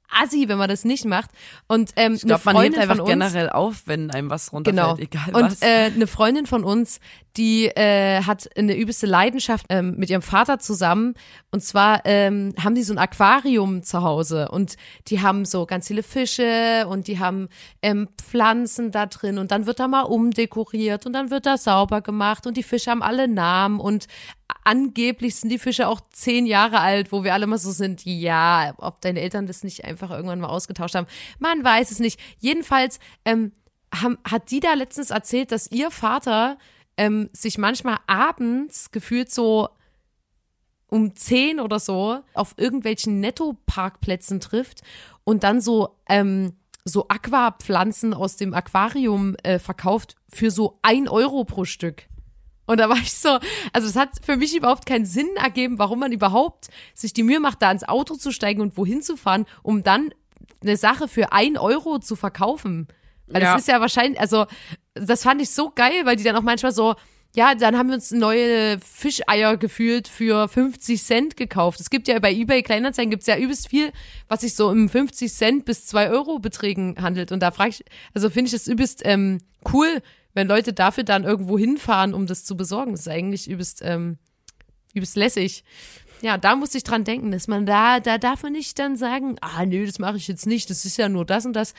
[0.10, 1.30] assi, wenn man das nicht macht.
[1.67, 4.52] Und ähm, Ich glaube, eine man Freundin einfach von uns, generell auf, wenn einem was
[4.54, 4.98] runterfällt, Genau.
[4.98, 5.62] egal und was.
[5.62, 7.00] äh, eine Freundin von uns,
[7.36, 11.13] die äh, hat eine übelste Leidenschaft ähm, mit ihrem Vater zusammen.
[11.52, 14.76] Und zwar ähm, haben die so ein Aquarium zu Hause und
[15.08, 17.50] die haben so ganz viele Fische und die haben
[17.84, 22.02] ähm, Pflanzen da drin und dann wird da mal umdekoriert und dann wird da sauber
[22.02, 24.08] gemacht und die Fische haben alle Namen und
[24.63, 28.73] angeblich sind die Fische auch zehn Jahre alt, wo wir alle mal so sind, ja,
[28.77, 31.07] ob deine Eltern das nicht einfach irgendwann mal ausgetauscht haben.
[31.39, 32.19] Man weiß es nicht.
[32.39, 33.51] Jedenfalls ähm,
[33.93, 36.57] haben, hat die da letztens erzählt, dass ihr Vater
[36.97, 39.69] ähm, sich manchmal abends gefühlt so
[40.89, 44.81] um 10 oder so auf irgendwelchen Netto-Parkplätzen trifft
[45.23, 46.53] und dann so, ähm,
[46.86, 52.07] so Aquapflanzen aus dem Aquarium äh, verkauft für so ein Euro pro Stück.
[52.67, 53.39] Und da war ich so,
[53.73, 57.39] also es hat für mich überhaupt keinen Sinn ergeben, warum man überhaupt sich die Mühe
[57.39, 60.12] macht, da ins Auto zu steigen und wohin zu fahren, um dann
[60.62, 62.88] eine Sache für ein Euro zu verkaufen.
[63.27, 63.53] Weil Ja.
[63.53, 64.45] das ist ja wahrscheinlich, also
[64.93, 66.95] das fand ich so geil, weil die dann auch manchmal so,
[67.36, 71.80] ja, dann haben wir uns neue Fischeier gefühlt für 50 Cent gekauft.
[71.80, 73.91] Es gibt ja bei eBay Kleinanzeigen gibt's ja übelst viel,
[74.27, 77.32] was sich so im 50 Cent bis 2 Euro Beträgen handelt.
[77.32, 79.39] Und da frage ich, also finde ich das übelst ähm,
[79.71, 80.01] cool,
[80.38, 82.91] wenn Leute dafür dann irgendwo hinfahren, um das zu besorgen.
[82.91, 84.17] Das ist eigentlich übelst, ähm,
[84.93, 85.63] übelst lässig.
[86.21, 89.36] Ja, da muss ich dran denken, dass man da, da darf man nicht dann sagen,
[89.41, 91.73] ah, nö, das mache ich jetzt nicht, das ist ja nur das und das.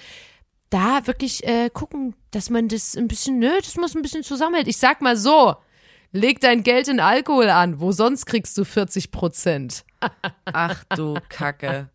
[0.71, 4.69] Da wirklich äh, gucken, dass man das ein bisschen, nö, das muss ein bisschen zusammenhält.
[4.69, 5.57] Ich sag mal so,
[6.13, 9.85] leg dein Geld in Alkohol an, wo sonst kriegst du 40 Prozent.
[10.45, 11.89] Ach du Kacke.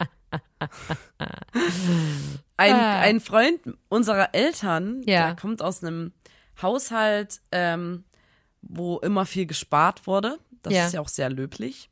[2.57, 2.99] Ein, Ah.
[3.01, 5.27] ein Freund unserer Eltern, Ja.
[5.27, 6.11] der kommt aus einem
[6.61, 8.03] Haushalt, ähm,
[8.61, 10.37] wo immer viel gespart wurde.
[10.61, 10.85] Das Ja.
[10.87, 11.89] ist ja auch sehr löblich.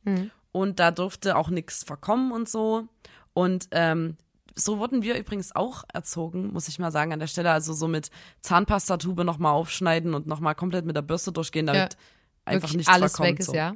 [0.52, 2.88] Und da durfte auch nichts verkommen und so.
[3.34, 4.16] Und ähm,
[4.54, 7.50] so wurden wir übrigens auch erzogen, muss ich mal sagen, an der Stelle.
[7.52, 11.96] Also so mit Zahnpastatube nochmal aufschneiden und nochmal komplett mit der Bürste durchgehen, damit
[12.44, 13.28] einfach Wirklich nichts alles verkommt.
[13.30, 13.54] weg ist, so.
[13.54, 13.74] ja.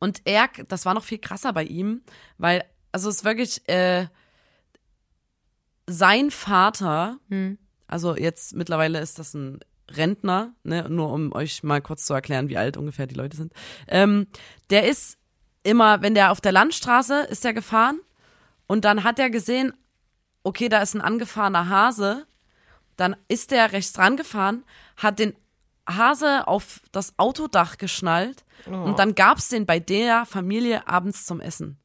[0.00, 2.02] Und er, das war noch viel krasser bei ihm,
[2.38, 4.06] weil, also es ist wirklich, äh,
[5.86, 7.58] sein Vater, Hm.
[7.86, 12.48] also jetzt mittlerweile ist das ein Rentner, ne, nur um euch mal kurz zu erklären,
[12.48, 13.52] wie alt ungefähr die Leute sind.
[13.86, 14.26] Ähm,
[14.70, 15.18] der ist
[15.62, 18.00] immer, wenn der auf der Landstraße ist der gefahren
[18.66, 19.72] und dann hat er gesehen,
[20.42, 22.26] okay, da ist ein angefahrener Hase,
[22.96, 24.64] dann ist der rechts rangefahren,
[24.96, 25.34] hat den
[25.88, 31.78] Hase auf das Autodach geschnallt und dann gab's den bei der Familie abends zum Essen.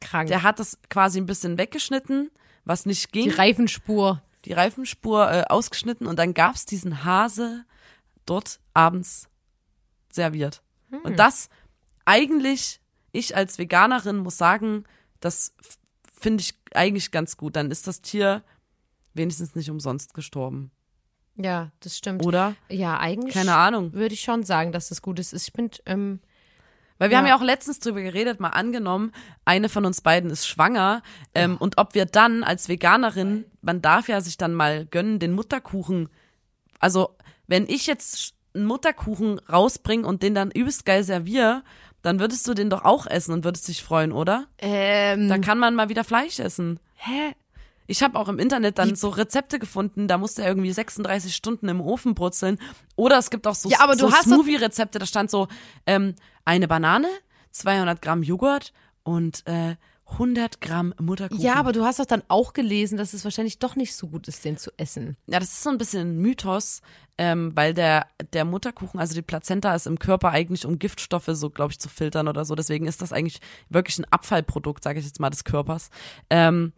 [0.00, 0.28] Krank.
[0.28, 2.30] Der hat das quasi ein bisschen weggeschnitten,
[2.64, 4.22] was nicht ging die Reifenspur.
[4.44, 7.64] Die Reifenspur äh, ausgeschnitten und dann gab's diesen Hase
[8.26, 9.28] dort abends
[10.12, 10.62] serviert.
[10.90, 11.00] Hm.
[11.02, 11.48] Und das
[12.04, 12.80] eigentlich,
[13.12, 14.84] ich als Veganerin muss sagen,
[15.20, 15.54] das
[16.20, 17.56] finde ich eigentlich ganz gut.
[17.56, 18.42] Dann ist das Tier
[19.14, 20.70] wenigstens nicht umsonst gestorben.
[21.36, 22.24] Ja, das stimmt.
[22.24, 22.54] Oder?
[22.68, 23.92] Ja, eigentlich Keine Ahnung.
[23.92, 25.32] würde ich schon sagen, dass das gut ist.
[25.32, 26.20] Ich bin, ähm,
[27.00, 27.18] Weil wir Ja.
[27.22, 29.10] haben ja auch letztens drüber geredet, mal angenommen,
[29.44, 31.02] eine von uns beiden ist schwanger
[31.34, 35.32] ähm, und ob wir dann als Veganerin, man darf ja sich dann mal gönnen, den
[35.32, 36.10] Mutterkuchen,
[36.78, 41.62] also wenn ich jetzt einen Mutterkuchen rausbringe und den dann übelst geil serviere,
[42.02, 44.46] dann würdest du den doch auch essen und würdest dich freuen, oder?
[44.58, 46.80] ähm, Dann kann man mal wieder Fleisch essen.
[46.96, 47.34] hä?
[47.90, 51.68] Ich habe auch im Internet dann so Rezepte gefunden, da musste er irgendwie 36 Stunden
[51.68, 52.58] im Ofen brutzeln.
[52.94, 55.48] Oder es gibt auch so, Ja, aber du so Smoothie-Rezepte, da stand so
[55.86, 57.08] ähm, eine Banane,
[57.50, 58.72] 200 Gramm Joghurt
[59.02, 59.74] und äh,
[60.12, 61.42] 100 Gramm Mutterkuchen.
[61.42, 64.28] Ja, aber du hast doch dann auch gelesen, dass es wahrscheinlich doch nicht so gut
[64.28, 65.16] ist, den zu essen.
[65.26, 66.82] Ja, das ist so ein bisschen ein Mythos,
[67.18, 71.50] ähm, weil der, der Mutterkuchen, also die Plazenta ist im Körper eigentlich, um Giftstoffe so,
[71.50, 72.54] glaube ich, zu filtern oder so.
[72.54, 75.90] Deswegen ist das eigentlich wirklich ein Abfallprodukt, sage ich jetzt mal, des Körpers.
[76.28, 76.72] Ähm,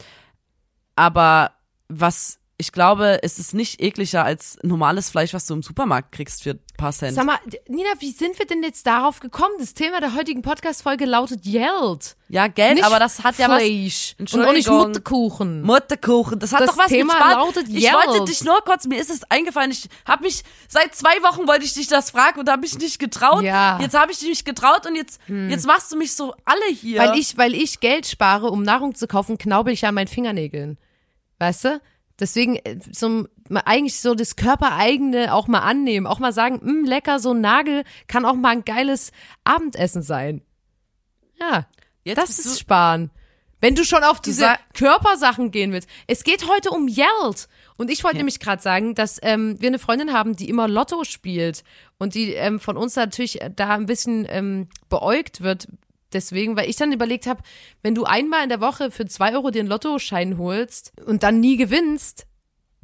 [0.97, 1.53] aber
[1.89, 6.45] was ich glaube, es ist nicht ekliger als normales Fleisch, was du im Supermarkt kriegst
[6.45, 7.15] für ein paar Cent.
[7.15, 9.55] Sag mal, Nina, wie sind wir denn jetzt darauf gekommen?
[9.59, 12.15] Das Thema der heutigen Podcast-Folge lautet Geld.
[12.29, 13.63] ja, Geld, Nicht aber das hat ja was.
[13.63, 14.15] Fleisch.
[14.19, 14.69] Und auch nicht.
[14.69, 15.63] Mutterkuchen.
[15.63, 17.35] Mutterkuchen, das hat Das doch was Thema mit Spaß.
[17.35, 17.95] lautet Ich Geld.
[17.95, 21.65] wollte dich nur kurz, mir ist es eingefallen, ich habe mich seit zwei Wochen wollte
[21.65, 23.43] ich dich das fragen und habe mich nicht getraut.
[23.43, 23.75] Ja.
[23.77, 23.83] Hm.
[23.83, 27.01] Jetzt habe ich mich getraut und jetzt jetzt machst du mich so alle hier.
[27.01, 30.07] Weil ich, weil ich Geld spare, um Nahrung zu kaufen, knaubel ich ja an meinen
[30.09, 30.79] Fingernägeln.
[31.39, 31.81] Weißt du?
[32.21, 33.27] Deswegen äh, so,
[33.65, 37.85] eigentlich so das Körpereigene auch mal annehmen, auch mal sagen, mh, lecker, so ein Nagel
[38.07, 39.13] kann auch mal ein geiles
[39.45, 40.43] Abendessen sein.
[41.41, 41.67] Ja,
[42.05, 43.11] jetzt das ist sparen.
[43.61, 45.89] Wenn du schon auf diese sa- Körpersachen gehen willst.
[46.09, 47.49] Es geht heute um Geld.
[47.77, 51.05] Und ich wollte nämlich gerade sagen, dass ähm, wir eine Freundin haben, die immer Lotto
[51.05, 51.63] spielt
[51.99, 55.69] und die ähm, von uns natürlich da ein bisschen ähm, beäugt wird.
[56.15, 57.43] Deswegen, weil ich dann überlegt habe,
[57.83, 61.41] wenn du einmal in der Woche für zwei Euro dir einen Lottoschein holst und dann
[61.41, 62.27] nie gewinnst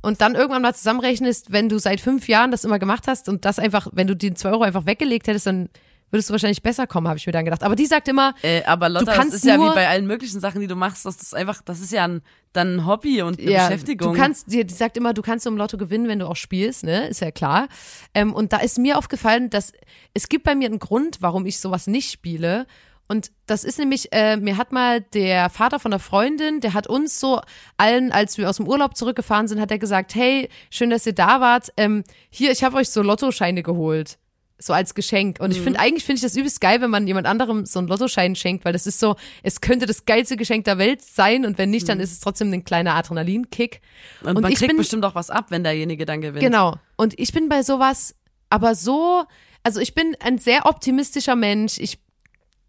[0.03, 3.45] und dann irgendwann mal zusammenrechnest, wenn du seit fünf Jahren das immer gemacht hast und
[3.45, 5.69] das einfach, wenn du die zwei Euro einfach weggelegt hättest, dann
[6.11, 7.63] würdest du wahrscheinlich besser kommen, habe ich mir dann gedacht.
[7.63, 10.07] Aber die sagt immer, äh, aber Lotta, das kannst ist ja nur- wie bei allen
[10.07, 12.23] möglichen Sachen, die du machst, das ist einfach, das ist ja ein,
[12.55, 14.15] dann ein Hobby und eine Beschäftigung.
[14.15, 16.83] Du kannst, die, die sagt immer, du kannst im Lotto gewinnen, wenn du auch spielst,
[16.85, 17.09] ne?
[17.09, 17.69] Ist ja klar.
[18.15, 19.73] Ähm, und da ist mir aufgefallen, dass
[20.15, 22.67] es gibt bei mir einen Grund, warum ich sowas nicht spiele.
[23.09, 26.87] Und das ist nämlich, äh, mir hat mal der Vater von der Freundin, der hat
[26.87, 27.41] uns so
[27.79, 31.15] allen, als wir aus dem Urlaub zurückgefahren sind, hat er gesagt, hey, schön, dass ihr
[31.15, 31.73] da wart.
[31.79, 34.19] Ähm, hier, ich habe euch so Lottoscheine geholt.
[34.61, 35.39] So als Geschenk.
[35.41, 35.65] Und ich Mhm.
[35.65, 38.65] finde, eigentlich finde ich das übelst geil, wenn man jemand anderem so einen Lottoschein schenkt,
[38.65, 41.89] weil das ist so, es könnte das geilste Geschenk der Welt sein und wenn nicht,
[41.89, 43.81] dann ist es trotzdem ein kleiner Adrenalinkick.
[44.21, 44.29] Mhm.
[44.29, 46.43] und, man ich kriegt bin, bestimmt auch was ab, wenn derjenige dann gewinnt.
[46.45, 46.75] Genau.
[46.97, 48.17] Und ich bin bei sowas
[48.51, 49.25] aber so,
[49.63, 51.79] also ich bin ein sehr optimistischer Mensch.
[51.79, 52.01] Ich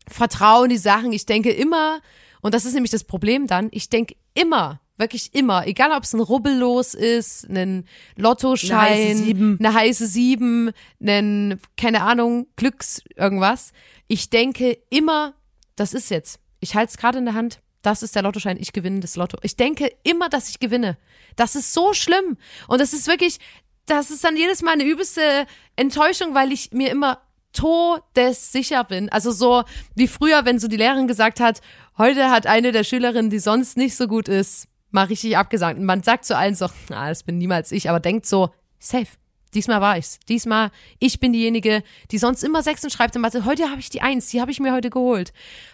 [0.10, 1.12] vertraue in die Sachen.
[1.14, 2.01] Ich denke immer,
[2.41, 6.14] und das ist nämlich das Problem dann, ich denke immer, wirklich immer, egal ob es
[6.14, 7.86] ein Rubbellos ist, ein
[8.18, 9.57] Lottoschein, Eine heiße Sieben.
[9.60, 13.72] eine heiße Sieben, ein, keine Ahnung, Glücks irgendwas.
[14.07, 15.34] Ich denke immer,
[15.76, 16.39] das ist jetzt.
[16.60, 17.62] Ich halte es gerade in der Hand.
[17.82, 18.57] Das ist der Lottoschein.
[18.60, 19.38] Ich gewinne das Lotto.
[19.41, 20.97] Ich denke immer, dass ich gewinne.
[21.38, 22.36] Das ist so schlimm.
[22.68, 23.39] Und das ist wirklich,
[23.86, 25.47] das ist dann jedes Mal eine übelste
[25.78, 27.22] Enttäuschung, weil ich mir immer
[27.54, 29.10] todessicher bin.
[29.10, 29.64] Also so
[29.95, 31.62] wie früher, wenn so die Lehrerin gesagt hat,
[31.97, 35.80] heute hat eine der Schülerinnen, die sonst nicht so gut ist, mal richtig abgesagt.
[35.80, 39.08] Und man sagt zu allen so, ah, das bin niemals ich, aber denkt so, safe.
[39.54, 40.20] Diesmal war ich's.
[40.30, 40.70] Diesmal,
[41.00, 41.82] ich bin diejenige,
[42.12, 43.45] die sonst immer Sechsen schreibt in Mathe.
[43.45, 45.34] Heute habe ich die Eins, die habe ich mir heute geholt.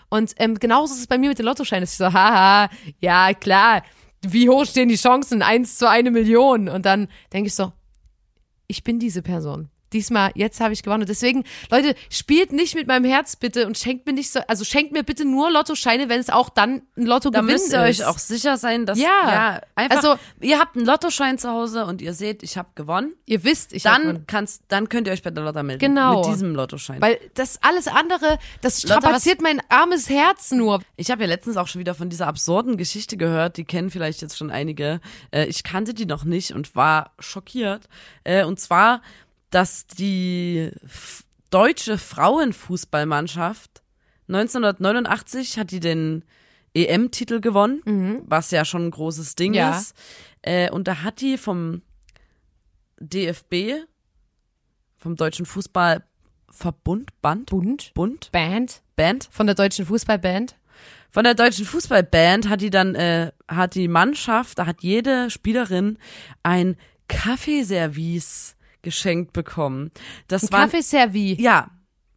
[0.09, 1.83] Und ähm, genauso ist es bei mir mit den Lottoscheinen.
[1.83, 2.69] Ich so, haha,
[3.01, 3.83] ja klar,
[4.21, 5.41] wie hoch stehen die Chancen?
[5.41, 6.69] Eins zu eine Million.
[6.69, 7.73] Und dann denke ich so,
[8.67, 9.69] ich bin diese Person.
[9.95, 11.03] Diesmal, jetzt habe ich gewonnen.
[11.03, 14.65] Und Deswegen, Leute, spielt nicht mit meinem Herz bitte und schenkt mir nicht so, also
[14.65, 17.85] schenkt mir bitte nur Lottoscheine, wenn es auch dann ein Lotto Da gewinnt müsst ihr
[17.87, 18.01] ist.
[18.01, 19.05] euch auch sicher sein, dass Ja.
[19.23, 23.13] ja einfach, Also- ihr habt einen Lottoschein zu Hause und ihr seht, ich habe gewonnen.
[23.25, 24.23] Ihr wisst, ich hab Dann gewonnen.
[24.27, 25.79] kannst, dann könnt ihr euch bei der Lotta melden.
[25.79, 26.17] Genau.
[26.23, 27.01] Mit diesem Lottoschein.
[27.01, 30.81] Weil das alles andere, das Lotta, strapaziert mein armes Herz nur.
[30.97, 34.21] Ich habe ja letztens auch schon wieder von dieser absurden Geschichte gehört, die kennen vielleicht
[34.21, 34.99] jetzt schon einige.
[35.31, 37.87] Äh, ich kannte die noch nicht und war schockiert.
[38.25, 39.01] Äh, und zwar,
[39.55, 40.69] dass die
[41.49, 43.81] deutsche Frauenfußballmannschaft
[44.27, 46.25] 1989 hat die den
[46.73, 49.77] EM-Titel gewonnen, was ja schon ein großes Ding Ja.
[49.77, 49.95] ist.
[50.41, 51.83] Äh, und da hat die vom
[52.99, 53.85] DFB,
[54.97, 60.57] vom Deutschen Fußballverbund, Band, Bund, Bund, Band Band, von der deutschen Fußballband.
[61.11, 65.97] von der deutschen Fußballband hat die dann, äh, hat die Mannschaft, da hat jede Spielerin
[66.43, 66.75] ein
[67.07, 68.54] Kaffeeservice
[68.85, 69.91] geschenkt bekommen.
[70.29, 71.35] Das Ein war Kaffeeservie.
[71.41, 71.69] ja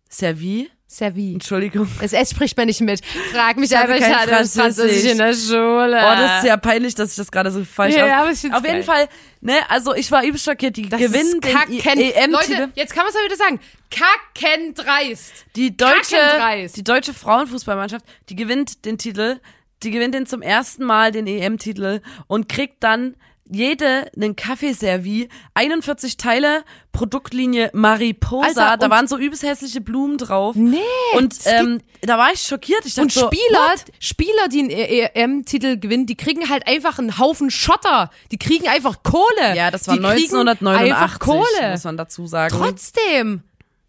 [0.09, 1.35] Servi, Servie.
[1.35, 1.87] Entschuldigung.
[2.01, 3.05] Das S spricht man nicht mit.
[3.31, 5.03] Frag mich einfach, ich hatte das Französisch.
[5.03, 5.99] Französisch in der Schule.
[5.99, 8.63] Oh, das ist ja peinlich, dass ich das gerade so falsch Ja, aus- ja, Auf
[8.65, 8.83] jeden geil.
[8.85, 9.09] Fall,
[9.43, 10.79] ne, also ich war übel schockiert.
[10.79, 11.75] Die das gewinnen ist den kacken.
[11.75, 12.31] EM-Titel.
[12.31, 13.61] Leute, jetzt kann man es ja wieder sagen.
[13.91, 15.45] Kacken dreist.
[15.57, 16.77] Die deutsche, Kackendreist.
[16.79, 19.41] die deutsche Frauenfußballmannschaft, die gewinnt den Titel,
[19.83, 23.15] die gewinnt den zum ersten Mal den EM-Titel und kriegt dann
[23.51, 30.57] jede einen Kaffeeservie, 41 Teile, Produktlinie Mariposa, Alter, da waren so übelst hässliche Blumen drauf.
[30.57, 30.79] Nee,
[31.17, 32.85] Und ähm, da war ich schockiert.
[32.85, 33.85] Ich dachte Und so, Spieler, what?
[34.01, 38.11] Spieler, die einen EM-Titel gewinnen, die kriegen halt einfach einen Haufen Schotter.
[38.33, 39.55] Die kriegen einfach Kohle.
[39.57, 41.71] Ja, das war die kriegen 1989, Einfach Kohle.
[41.71, 42.55] muss man dazu sagen.
[42.57, 43.43] Trotzdem.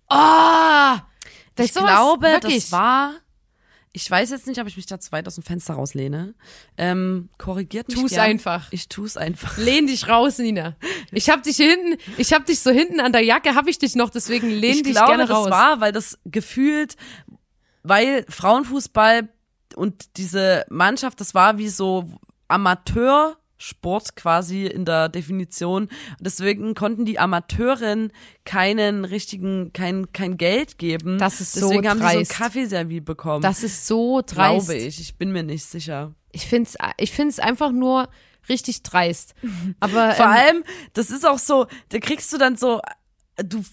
[0.07, 0.99] Ah,
[1.55, 2.64] das ich glaube, wirklich.
[2.64, 3.14] das war.
[3.92, 6.36] Ich weiß jetzt nicht, ob ich mich da zu weit aus dem Fenster rauslehne.
[6.78, 8.22] Ähm, korrigiert mich Tu's gern.
[8.22, 8.68] einfach.
[8.72, 9.58] Ich tu's einfach.
[9.58, 10.76] Lehn dich raus, Nina.
[11.12, 13.80] Ich hab dich hier hinten, ich hab dich so hinten an der Jacke, hab ich
[13.80, 15.50] dich noch, deswegen lehn ich dich glaube, gerne das raus.
[15.50, 16.98] war, weil das gefühlt,
[17.82, 19.28] weil Frauenfußball
[19.76, 22.06] und diese Mannschaft, das war wie so
[23.60, 25.89] Amateursport quasi in der Definition.
[26.20, 28.12] Deswegen konnten die Amateurinnen
[28.45, 31.18] keinen richtigen, kein, kein Geld geben.
[31.18, 32.32] Das ist so Deswegen haben die so ein dreist.
[32.32, 33.41] Kaffeeservie bekommen.
[33.41, 34.68] das ist so dreist.
[34.68, 34.99] glaube ich.
[34.99, 36.16] Ich bin mir nicht sicher.
[36.32, 38.10] Ich find's, ich find's einfach nur
[38.47, 39.36] richtig dreist.
[39.80, 42.82] Aber Vor ähm, allem, das ist auch so, da kriegst du dann so,
[43.38, 43.64] du,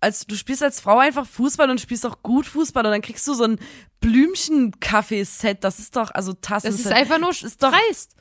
[0.00, 3.26] als, du spielst als Frau einfach Fußball und spielst auch gut Fußball und dann kriegst
[3.26, 3.58] du so ein
[4.00, 5.64] Blümchen-Kaffeeset.
[5.64, 6.68] Das ist doch, also Tassen.
[6.68, 8.14] Das ist einfach nur ist doch dreist.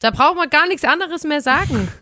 [0.00, 1.88] Da braucht man gar nichts anderes mehr sagen.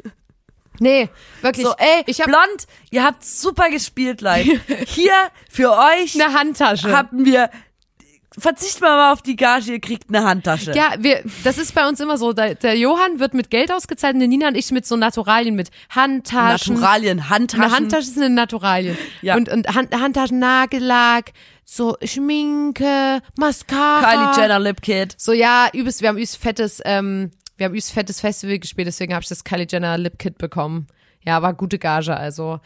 [0.80, 1.08] Nee,
[1.40, 1.64] wirklich.
[1.64, 4.60] so, ey, ich habe blond, ihr habt super gespielt live.
[4.86, 5.12] Hier
[5.48, 6.90] für euch eine Handtasche.
[6.90, 7.48] haben wir,
[8.36, 10.72] verzichten wir mal auf die Gage, ihr kriegt eine Handtasche.
[10.74, 12.32] ja, wir, das ist bei uns immer so.
[12.32, 15.54] Der, der Johann wird mit Geld ausgezahlt und die Nina und ich mit so Naturalien,
[15.54, 16.74] mit Handtaschen.
[16.74, 17.62] Naturalien, Handtaschen.
[17.62, 18.98] Eine Handtasche ist eine Naturalien.
[19.22, 19.36] Ja.
[19.36, 21.30] Und, und Hand, Handtaschen, Nagellack,
[21.64, 24.10] so Schminke, Mascara.
[24.10, 25.14] Kylie Jenner Lip Kit.
[25.18, 29.14] So, ja, übelst, wir haben übelst fettes, ähm, wir haben übelst fettes Festival gespielt, deswegen
[29.14, 30.86] habe ich das Kylie Jenner Lip Kit bekommen.
[31.24, 32.60] Ja, war gute Gage, also.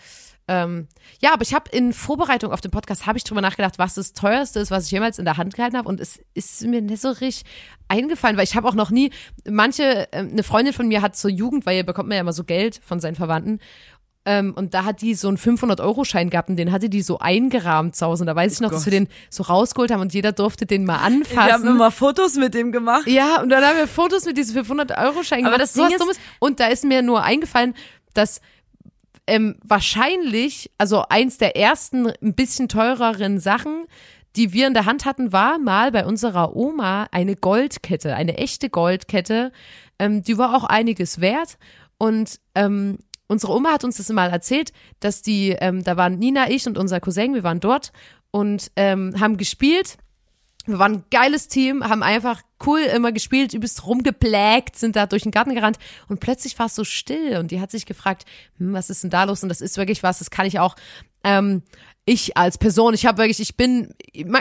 [0.50, 0.88] Ähm,
[1.20, 4.14] ja, aber ich habe in Vorbereitung auf den Podcast habe ich drüber nachgedacht, was das
[4.14, 7.02] teuerste ist, was ich jemals in der Hand gehalten habe und es ist mir nicht
[7.02, 7.44] so richtig
[7.88, 9.10] eingefallen, weil ich habe auch noch nie
[9.46, 12.32] manche ähm, eine Freundin von mir hat zur Jugend, weil ihr bekommt man ja immer
[12.32, 13.60] so Geld von seinen Verwandten
[14.30, 17.96] ähm, und da hat die so einen 500-Euro-Schein gehabt und den hatte die so eingerahmt
[17.96, 18.24] zu Hause.
[18.24, 20.84] Und da weiß ich noch, dass wir den so rausgeholt haben und jeder durfte den
[20.84, 21.34] mal anfassen.
[21.46, 23.06] Wir haben immer Fotos mit dem gemacht.
[23.06, 25.62] Ja, und dann haben wir Fotos mit diesem 500-Euro-Schein Aber gemacht.
[25.62, 26.18] das sowas Ding ist- Dummes.
[26.40, 27.72] Und da ist mir nur eingefallen,
[28.12, 28.42] dass
[29.26, 33.86] ähm, wahrscheinlich, also eins der ersten ein bisschen teureren Sachen,
[34.36, 38.68] die wir in der Hand hatten, war mal bei unserer Oma eine Goldkette, eine echte
[38.68, 39.52] Goldkette.
[39.98, 41.56] Ähm, die war auch einiges wert.
[41.98, 42.98] Und ähm,
[43.28, 46.76] unsere Oma hat uns das mal erzählt, dass die, ähm, da waren Nina, ich und
[46.76, 47.92] unser Cousin, wir waren dort
[48.30, 49.98] und ähm, haben gespielt.
[50.66, 55.22] Wir waren ein geiles Team, haben einfach cool immer gespielt, übelst rumgeplägt, sind da durch
[55.22, 58.26] den Garten gerannt und plötzlich war es so still und die hat sich gefragt,
[58.58, 59.42] hm, was ist denn da los?
[59.42, 60.76] Und das ist wirklich was, das kann ich auch.
[61.24, 61.62] Ähm,
[62.04, 63.94] ich als Person, ich habe wirklich, ich bin,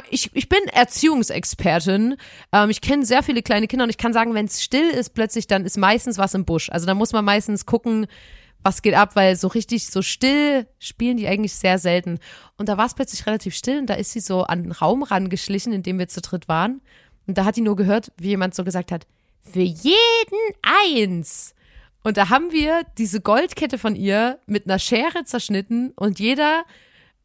[0.10, 2.16] ich, ich bin Erziehungsexpertin.
[2.54, 5.14] Ähm, ich kenne sehr viele kleine Kinder und ich kann sagen, wenn es still ist
[5.14, 6.70] plötzlich, dann ist meistens was im Busch.
[6.70, 8.08] Also da muss man meistens gucken,
[8.64, 12.20] was geht ab, weil so richtig so still spielen die eigentlich sehr selten.
[12.58, 15.04] Und da war es plötzlich relativ still und da ist sie so an den Raum
[15.04, 16.82] rangeschlichen, in dem wir zu dritt waren.
[17.28, 19.06] Und da hat die nur gehört, wie jemand so gesagt hat,
[19.42, 21.54] für jeden eins.
[22.04, 26.64] Und da haben wir diese Goldkette von ihr mit einer Schere zerschnitten und jeder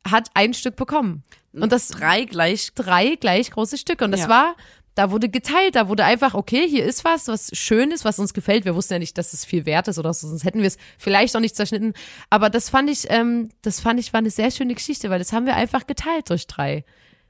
[0.08, 1.22] hat ein Stück bekommen.
[1.52, 2.72] Und das Drei gleich.
[2.74, 4.04] drei gleich große Stücke.
[4.04, 4.28] Und das Ja.
[4.28, 4.56] war,
[4.94, 8.34] da wurde geteilt, da wurde einfach, okay, hier ist was, was schön ist, was uns
[8.34, 8.64] gefällt.
[8.66, 10.76] Wir wussten ja nicht, dass es viel wert ist oder so, sonst hätten wir es
[10.98, 11.94] vielleicht auch nicht zerschnitten.
[12.28, 15.32] Aber das fand ich, ähm, das fand ich war eine sehr schöne Geschichte, weil das
[15.32, 16.84] haben wir einfach geteilt durch drei.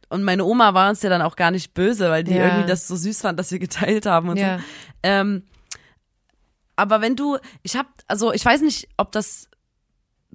[0.09, 2.45] Und meine Oma war uns ja dann auch gar nicht böse, weil die Ja.
[2.49, 4.59] irgendwie das so süß fand, dass wir geteilt haben und Ja.
[4.59, 4.65] so.
[5.05, 5.45] Ähm,
[6.77, 9.49] aber wenn du, ich hab, also ich weiß nicht, ob das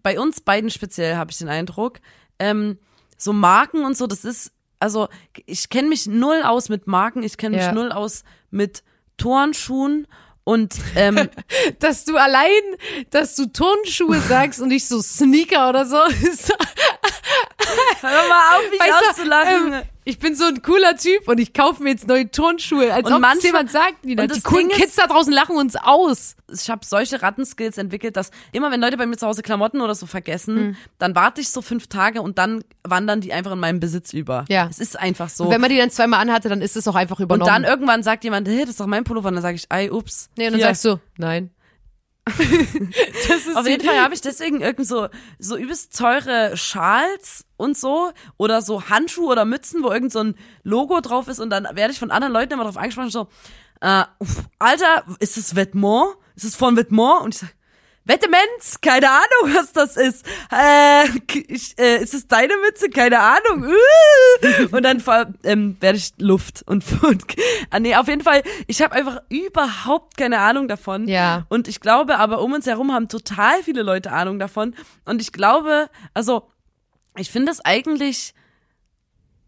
[0.01, 1.99] bei uns beiden speziell, habe ich den Eindruck,
[2.39, 2.77] ähm,
[3.17, 5.07] so Marken und so, das ist, also
[5.45, 7.71] ich kenne mich null aus mit Marken, ich kenne mich Ja.
[7.71, 8.83] null aus mit
[9.17, 10.07] Turnschuhen
[10.43, 11.29] und ähm,
[11.79, 12.49] Dass du allein,
[13.09, 16.01] dass du Turnschuhe sagst und nicht so Sneaker oder so.
[16.27, 16.53] ist-
[18.01, 19.73] hör mal auf, mich Weißt auszulachen.
[19.73, 22.93] ähm, ich bin so ein cooler Typ und ich kaufe mir jetzt neue Turnschuhe.
[22.93, 25.75] Als Und ob manchmal- jemand sagt, und die das coolen Kids da draußen lachen uns
[25.75, 26.35] aus.
[26.53, 29.95] ich habe solche Rattenskills entwickelt, dass immer wenn Leute bei mir zu Hause Klamotten oder
[29.95, 30.75] so vergessen, Hm.
[30.97, 34.45] dann warte ich so fünf Tage und dann wandern die einfach in meinen Besitz über.
[34.47, 34.67] Ja.
[34.69, 35.43] Es ist einfach so.
[35.45, 37.47] Und wenn man die dann zweimal anhatte, dann ist es auch einfach Und übernommen.
[37.51, 39.27] dann irgendwann sagt jemand, hey, das ist doch mein Pullover.
[39.27, 40.29] Und dann sage ich, ey, ups.
[40.37, 40.67] nee, und dann hier.
[40.67, 41.49] sagst du, nein.
[42.27, 45.07] Das ist Auf jeden Fall habe ich deswegen irgend so,
[45.39, 50.35] so übelst teure Schals und so oder so Handschuhe oder Mützen, wo irgend so ein
[50.63, 53.27] Logo drauf ist und dann werde ich von anderen Leuten immer drauf angesprochen, so,
[53.81, 54.03] äh,
[54.59, 56.15] Alter, ist das Vêtement?
[56.35, 57.21] Ist es von Vêtement?
[57.21, 57.53] Und ich sage,
[58.07, 60.25] Wettemens, keine Ahnung, was das ist.
[60.51, 61.05] Äh,
[61.47, 62.89] ich, äh, ist es deine Mütze?
[62.89, 63.65] Keine Ahnung.
[63.65, 64.65] Äh.
[64.71, 65.03] Und dann
[65.43, 67.23] ähm, werde ich Luft und, und
[67.69, 71.07] ah, nee, auf jeden Fall, ich habe einfach überhaupt keine Ahnung davon.
[71.07, 71.45] Ja.
[71.49, 74.73] Und ich glaube aber, um uns herum haben total viele Leute Ahnung davon.
[75.05, 76.49] Und ich glaube, also,
[77.17, 78.33] ich finde es eigentlich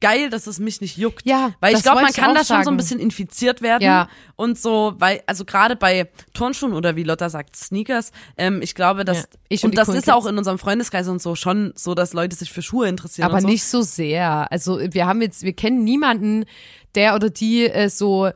[0.02, 1.26] geil, dass es mich nicht juckt.
[1.26, 3.84] Ja, Weil ich glaube, man ich kann da schon so ein bisschen infiziert werden.
[3.84, 4.10] Ja.
[4.36, 9.06] Und so, weil, also gerade bei Turnschuhen oder wie Lotta sagt, Sneakers, ähm, ich glaube,
[9.06, 11.95] dass, Ja, ich und, und das ist auch in unserem Freundeskreis und so schon so,
[11.95, 13.30] dass Leute sich für Schuhe interessieren.
[13.30, 13.47] Aber so.
[13.47, 14.52] nicht so sehr.
[14.52, 16.45] Also wir haben jetzt, wir kennen niemanden,
[16.95, 18.30] der oder die äh, so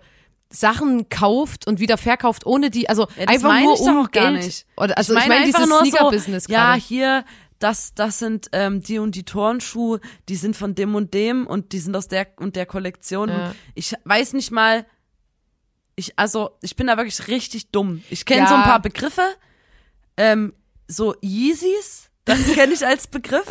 [0.54, 4.32] Sachen kauft und wieder verkauft, ohne die, also Ja, einfach nur ich um auch gar
[4.32, 4.46] Geld.
[4.46, 4.66] nicht.
[4.78, 7.26] Oder, also ich ich meine, meine, einfach dieses Sneaker-Business so, ja, hier,
[7.64, 11.72] das, das sind ähm, die und die Turnschuhe, die sind von dem und dem und
[11.72, 13.30] die sind aus der und der Kollektion.
[13.30, 13.48] Ja.
[13.48, 14.86] Und ich weiß nicht mal,
[15.96, 18.04] ich, also, ich bin da wirklich richtig dumm.
[18.10, 18.48] Ich kenne Ja.
[18.50, 19.24] so ein paar Begriffe,
[20.18, 20.54] ähm,
[20.88, 23.50] so Yeezys, das kenne ich als Begriff.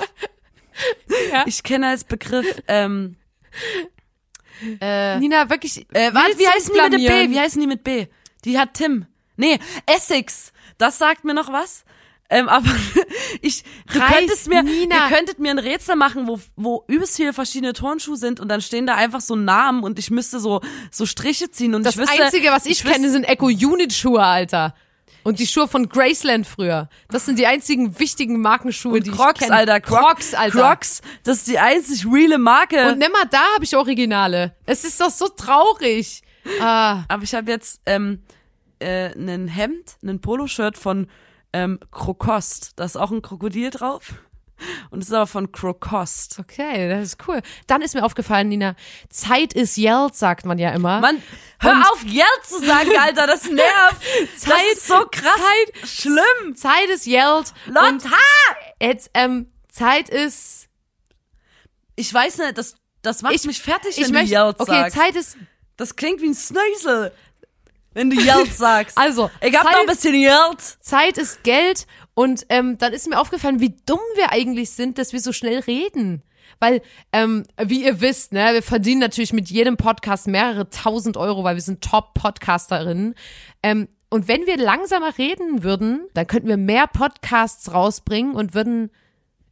[1.31, 1.45] Ja.
[1.47, 3.17] Ich kenne als Begriff, ähm,
[4.81, 7.31] äh, Nina, wirklich, äh, warte, wie heißen die mit B?
[7.31, 8.07] Wie heißen die mit B?
[8.45, 9.07] Die hat Tim.
[9.37, 10.53] Nee, Essex.
[10.79, 11.85] Das sagt mir noch was.
[12.35, 12.67] Ähm, aber
[13.43, 13.63] ich,
[13.93, 14.95] du Reiß, könntest mir, Nina.
[15.11, 18.63] ihr könntet mir ein Rätsel machen, wo, wo übelst viele verschiedene Turnschuhe sind und dann
[18.63, 20.61] stehen da einfach so Namen und ich müsste so,
[20.91, 24.75] so Striche ziehen und Das ich wüsste, Einzige, was ich, wüsste- kenne, sind Eco-Unit-Schuhe, Alter.
[25.25, 26.89] Und die Schuhe von Graceland früher.
[27.11, 29.55] Das sind die einzigen wichtigen Markenschuhe, die Crocs, ich kenne.
[29.57, 29.77] Alter.
[29.81, 30.59] Croc- Crocs, Alter.
[30.59, 32.89] Crocs, das ist die einzig reale Marke.
[32.89, 34.57] Und nimm mal, da habe ich Originale.
[34.67, 36.23] Es ist doch so traurig.
[36.61, 38.23] Ah, Aber ich habe jetzt ähm,
[38.81, 41.07] äh, ein Hemd, ein Poloshirt von
[41.53, 42.73] ähm, Krokost.
[42.77, 44.15] Da ist auch ein Krokodil drauf.
[44.91, 46.39] Und es ist aber von Krokost.
[46.39, 47.43] okay, das ist cool.
[47.67, 48.77] Dann ist mir aufgefallen, Nina,
[49.11, 51.01] Zeit ist Geld, sagt man ja immer.
[51.01, 51.21] Mann,
[51.59, 53.97] hör Und- auf, Geld zu sagen, Alter, das nervt.
[54.39, 55.33] Zeit- das ist so krass.
[55.37, 56.55] Zeit- Schlimm.
[56.55, 57.07] Zeit ist.
[57.67, 58.17] Und Lotta!
[58.81, 60.69] jetzt, ähm, Zeit ist,
[61.97, 64.91] Ich weiß nicht, das, das macht Ich- mich fertig, ich wenn möchte, du Geld okay.
[64.91, 65.37] Zeit ist,
[65.77, 67.13] Das klingt wie ein Snösel,
[67.95, 68.97] wenn du Geld sagst.
[68.99, 70.61] also, ich hab Zeit, noch ein bisschen Geld.
[70.81, 75.13] Zeit ist Geld und ähm, dann ist mir aufgefallen, wie dumm wir eigentlich sind, dass
[75.13, 76.23] wir so schnell reden.
[76.61, 76.83] Weil,
[77.13, 81.57] ähm, wie ihr wisst, ne, wir verdienen natürlich mit jedem Podcast mehrere tausend Euro, weil
[81.57, 83.15] wir sind Top-Podcasterinnen.
[83.63, 88.91] Ähm, und wenn wir langsamer reden würden, dann könnten wir mehr Podcasts rausbringen und würden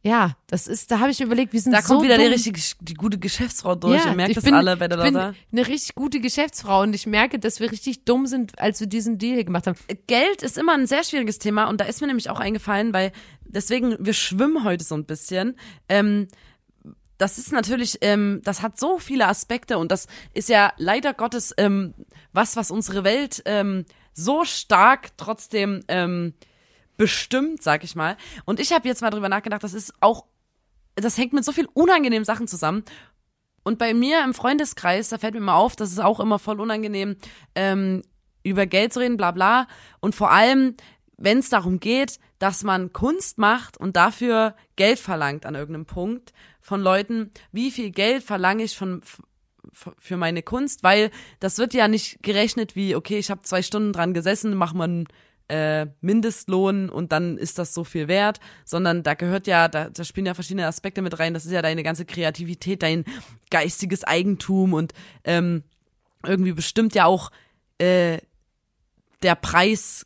[0.03, 2.25] ja, das ist, da habe ich mir überlegt, wir sind Da so kommt wieder dumm.
[2.25, 4.03] die richtige, die gute Geschäftsfrau durch.
[4.03, 5.33] Ihr merkt ich das bin, alle bei der ich bin Lotta.
[5.51, 9.19] eine richtig gute Geschäftsfrau und ich merke, dass wir richtig dumm sind, als wir diesen
[9.19, 9.77] Deal hier gemacht haben.
[10.07, 13.11] Geld ist immer ein sehr schwieriges Thema und da ist mir nämlich auch eingefallen, weil
[13.45, 15.55] deswegen, wir schwimmen heute so ein bisschen.
[15.87, 16.27] Ähm,
[17.19, 21.53] das ist natürlich, ähm, das hat so viele Aspekte und das ist ja leider Gottes
[21.57, 21.93] ähm,
[22.33, 26.33] was, was unsere Welt ähm, so stark trotzdem ähm,
[27.01, 28.15] bestimmt, sag ich mal.
[28.45, 30.27] Und ich habe jetzt mal drüber nachgedacht, das ist auch,
[30.93, 32.83] das hängt mit so viel unangenehmen Sachen zusammen.
[33.63, 36.61] Und bei mir im Freundeskreis, da fällt mir mal auf, das ist auch immer voll
[36.61, 37.15] unangenehm,
[37.55, 38.03] ähm,
[38.43, 39.67] über Geld zu reden, bla bla.
[39.99, 40.75] Und vor allem,
[41.17, 46.33] wenn es darum geht, dass man Kunst macht und dafür Geld verlangt an irgendeinem Punkt
[46.59, 49.01] von Leuten, wie viel Geld verlange ich von
[49.73, 53.91] für meine Kunst, weil das wird ja nicht gerechnet wie, okay, ich habe zwei Stunden
[53.91, 55.07] dran gesessen, mach mal einen
[55.51, 60.03] äh, Mindestlohn und dann ist das so viel wert, sondern da gehört ja, da, da
[60.05, 61.33] spielen ja verschiedene Aspekte mit rein.
[61.33, 63.03] Das ist ja deine ganze Kreativität, dein
[63.49, 64.93] geistiges Eigentum und
[65.25, 65.63] ähm,
[66.25, 67.31] irgendwie bestimmt ja auch
[67.79, 68.19] äh,
[69.23, 70.05] der Preis,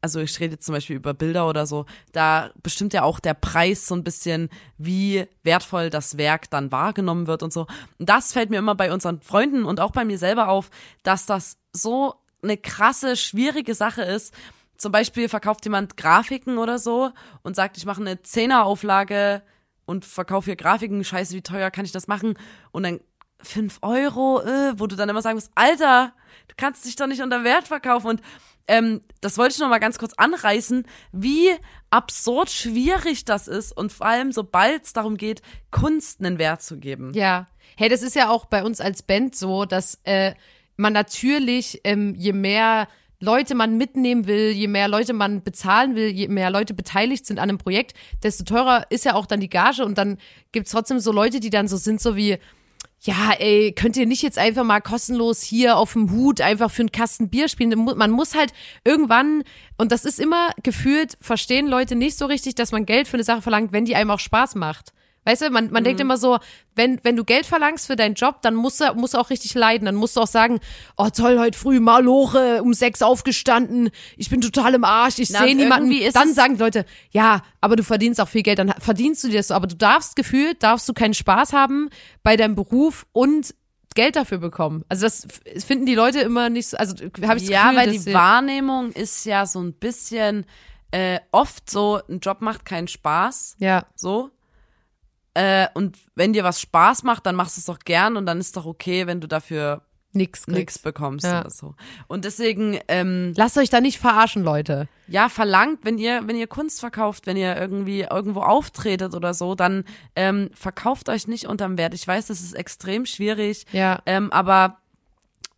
[0.00, 3.34] also ich rede jetzt zum Beispiel über Bilder oder so, da bestimmt ja auch der
[3.34, 7.66] Preis so ein bisschen, wie wertvoll das Werk dann wahrgenommen wird und so.
[7.98, 10.70] Und das fällt mir immer bei unseren Freunden und auch bei mir selber auf,
[11.02, 14.32] dass das so eine krasse, schwierige Sache ist.
[14.76, 17.10] Zum Beispiel verkauft jemand Grafiken oder so
[17.42, 19.42] und sagt, ich mache eine Zehnerauflage
[19.84, 22.34] und verkaufe hier Grafiken, scheiße, wie teuer kann ich das machen?
[22.72, 23.00] Und dann
[23.40, 26.12] fünf Euro, äh, wo du dann immer sagen musst, Alter,
[26.48, 28.08] du kannst dich doch nicht unter Wert verkaufen.
[28.08, 28.22] Und
[28.68, 31.50] ähm, das wollte ich noch mal ganz kurz anreißen, wie
[31.90, 36.78] absurd schwierig das ist und vor allem, sobald es darum geht, Kunst einen Wert zu
[36.78, 37.12] geben.
[37.14, 37.46] Ja.
[37.76, 40.34] Hey, das ist ja auch bei uns als Band so, dass äh,
[40.76, 42.88] man natürlich, ähm, je mehr
[43.20, 47.38] Leute man mitnehmen will, je mehr Leute man bezahlen will, je mehr Leute beteiligt sind
[47.38, 50.18] an einem Projekt, desto teurer ist ja auch dann die Gage und dann
[50.52, 52.38] gibt's trotzdem so Leute, die dann so sind, so wie,
[53.00, 56.82] ja, ey, könnt ihr nicht jetzt einfach mal kostenlos hier auf dem Hut einfach für
[56.82, 57.84] einen Kasten Bier spielen?
[57.96, 58.52] Man muss halt
[58.84, 59.44] irgendwann,
[59.78, 63.24] und das ist immer gefühlt, verstehen Leute nicht so richtig, dass man Geld für eine
[63.24, 64.92] Sache verlangt, wenn die einem auch Spaß macht.
[65.26, 66.38] Weißt du, man, man denkt immer so,
[66.76, 69.54] wenn, wenn du Geld verlangst für deinen Job, dann musst du, musst du auch richtig
[69.54, 69.86] leiden.
[69.86, 70.60] Dann musst du auch sagen,
[70.96, 75.56] oh toll, heute früh Maloche um sechs aufgestanden, ich bin total im Arsch, ich sehe
[75.56, 75.90] niemanden.
[75.90, 79.28] ist Dann sagen die Leute, ja, aber du verdienst auch viel Geld, dann verdienst du
[79.28, 79.54] dir das so.
[79.54, 81.90] Aber du darfst gefühlt, darfst du keinen Spaß haben
[82.22, 83.52] bei deinem Beruf und
[83.96, 84.84] Geld dafür bekommen.
[84.88, 85.26] Also das
[85.64, 88.92] finden die Leute immer nicht so, also habe ich das ja, Gefühl, weil die Wahrnehmung
[88.92, 90.46] ist ja so ein bisschen
[90.92, 93.56] äh, oft so, ein Job macht keinen Spaß.
[93.58, 94.30] ja, So.
[95.36, 98.38] Äh, und wenn dir was Spaß macht, dann machst du es doch gern und dann
[98.40, 99.82] ist doch okay, wenn du dafür
[100.12, 100.78] nix, nichts nix.
[100.78, 101.40] bekommst Ja.
[101.42, 101.74] oder so.
[102.08, 104.88] Und deswegen, ähm, Lasst euch da nicht verarschen, Leute.
[105.08, 109.54] ja, verlangt, wenn ihr, wenn ihr Kunst verkauft, wenn ihr irgendwie irgendwo auftretet oder so,
[109.54, 109.84] dann
[110.14, 111.92] ähm, verkauft euch nicht unterm Wert.
[111.92, 114.00] Ich weiß, das ist extrem schwierig, Ja.
[114.06, 114.78] ähm, aber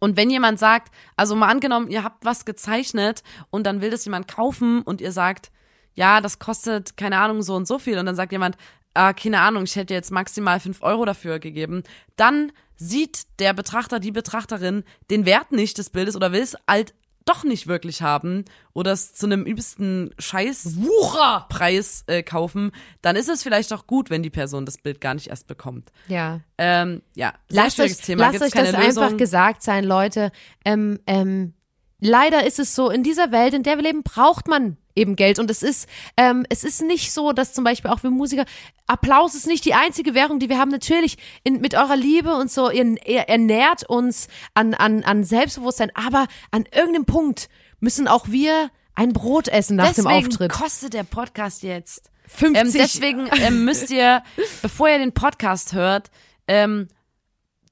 [0.00, 4.04] und wenn jemand sagt, also mal angenommen, ihr habt was gezeichnet und dann will das
[4.04, 5.52] jemand kaufen und ihr sagt,
[5.94, 8.56] ja, das kostet, keine Ahnung, so und so viel und dann sagt jemand,
[8.94, 11.82] ah, keine Ahnung, ich hätte jetzt maximal fünf Euro dafür gegeben,
[12.16, 16.94] dann sieht der Betrachter, die Betrachterin den Wert nicht des Bildes oder will es halt
[17.28, 22.72] doch nicht wirklich haben oder es zu einem übelsten Scheiß Wucherpreis äh, kaufen,
[23.02, 25.92] dann ist es vielleicht auch gut, wenn die Person das Bild gar nicht erst bekommt.
[26.06, 26.40] Ja.
[26.56, 28.20] Ähm, ja, sehr Lasst schwieriges euch, Thema.
[28.22, 29.02] lasst Gibt's euch das Lösung.
[29.02, 30.32] einfach gesagt sein, Leute.
[30.64, 31.52] Ähm, ähm,
[32.00, 35.38] leider ist es so, in dieser Welt, in der wir leben, braucht man eben Geld.
[35.38, 38.44] Und es ist, ähm, es ist nicht so, dass zum Beispiel auch wir Musiker,
[38.86, 40.70] Applaus ist nicht die einzige Währung, die wir haben.
[40.70, 45.90] Natürlich in, mit eurer Liebe und so, ihr, ihr ernährt uns an, an, an Selbstbewusstsein,
[45.94, 47.48] aber an irgendeinem Punkt
[47.80, 50.52] müssen auch wir ein Brot essen nach deswegen dem Auftritt.
[50.52, 52.10] kostet der Podcast jetzt.
[52.26, 54.22] 50 Ähm, deswegen ähm, müsst ihr,
[54.62, 56.10] bevor ihr den Podcast hört,
[56.46, 56.88] ähm,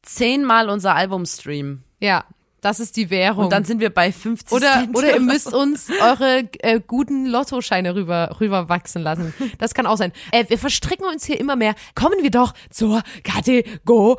[0.02, 1.84] zehnmal unser Album streamen.
[2.00, 2.24] Ja,
[2.60, 3.44] das ist die Währung.
[3.44, 4.96] Und dann sind wir bei 50 Oder, Cent.
[4.96, 9.32] oder ihr müsst uns eure äh, guten Lottoscheine rüber, rüber wachsen lassen.
[9.58, 10.12] Das kann auch sein.
[10.32, 11.74] Äh, wir verstricken uns hier immer mehr.
[11.94, 14.16] Kommen wir doch zur Kategorie.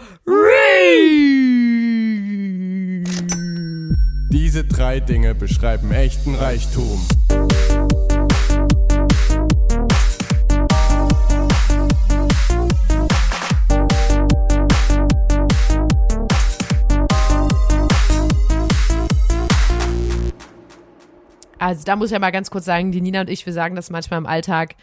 [4.31, 7.05] Diese drei Dinge beschreiben echten Reichtum.
[21.68, 23.76] Also da muss ich ja mal ganz kurz sagen, die Nina und ich, wir sagen
[23.76, 24.76] das manchmal im Alltag.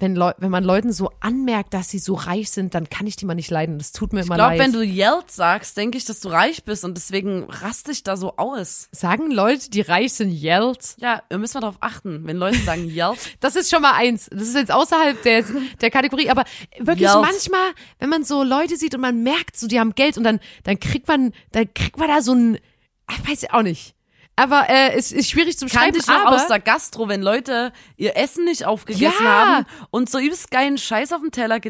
[0.00, 3.16] wenn, Leu wenn man Leuten so anmerkt, dass sie so reich sind, dann kann ich
[3.16, 3.76] die mal nicht leiden.
[3.78, 4.58] Das tut mir Ich immer glaube, leid.
[4.60, 8.16] wenn du Yeld sagst, denke ich, dass du reich bist und deswegen raste ich da
[8.16, 8.88] so aus.
[8.92, 10.96] Sagen Leute, die reich sind, yellt?
[10.98, 13.18] Ja, wir müssen mal darauf achten, wenn Leute sagen Yeld.
[13.40, 14.28] Das ist schon mal eins.
[14.32, 15.44] Das ist jetzt außerhalb der,
[15.80, 16.30] der Kategorie.
[16.30, 16.44] Aber
[16.78, 17.20] wirklich Yellt.
[17.20, 20.40] manchmal, wenn man so Leute sieht und man merkt, so die haben Geld und dann,
[20.64, 22.58] dann kriegt man, dann kriegt man da so ein,
[23.10, 23.94] ich weiß ich auch nicht.
[24.36, 25.92] Aber äh, es ist schwierig zu beschreiben.
[25.92, 29.30] kannte ich aber aus der Gastro, wenn Leute ihr Essen nicht aufgegessen Ja.
[29.46, 31.60] haben und so übelst geilen Scheiß auf dem Teller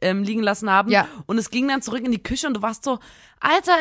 [0.00, 1.06] ähm, liegen lassen haben Ja.
[1.26, 2.98] und es ging dann zurück in die Küche und du warst so,
[3.40, 3.76] Alter,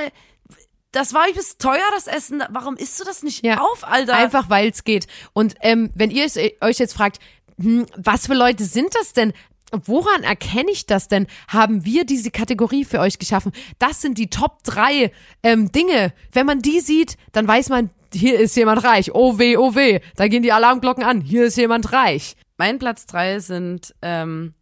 [0.92, 3.60] das war übelst teuer, das Essen, warum isst du das nicht Ja.
[3.62, 4.16] auf, Alter?
[4.16, 5.08] Einfach weil es geht.
[5.34, 7.20] Und ähm, wenn ihr äh, euch jetzt fragt,
[7.60, 9.32] hm, was für Leute sind das denn?
[9.72, 11.28] Woran erkenne ich das denn?
[11.50, 13.52] Haben wir diese Kategorie für euch geschaffen?
[13.80, 15.12] Das sind die Top drei
[15.44, 16.14] ähm, Dinge.
[16.32, 19.14] Wenn man die sieht, dann weiß man, hier ist jemand reich.
[19.14, 20.00] Oh weh, oh weh.
[20.16, 21.22] Da gehen die Alarmglocken an.
[21.22, 22.36] Hier ist jemand reich.
[22.58, 24.54] Mein Platz drei sind ähm,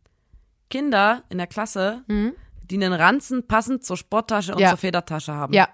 [0.69, 4.63] Kinder in der Klasse, die einen Ranzen passend zur Sporttasche und Mhm.
[4.63, 4.69] Ja.
[4.69, 5.53] zur Federtasche haben.
[5.53, 5.69] Ja.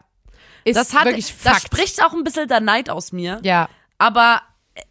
[0.64, 1.66] Ist das hat, wirklich das Fakt.
[1.66, 3.40] spricht auch ein bisschen der Neid aus mir.
[3.44, 3.70] ja.
[3.98, 4.42] Aber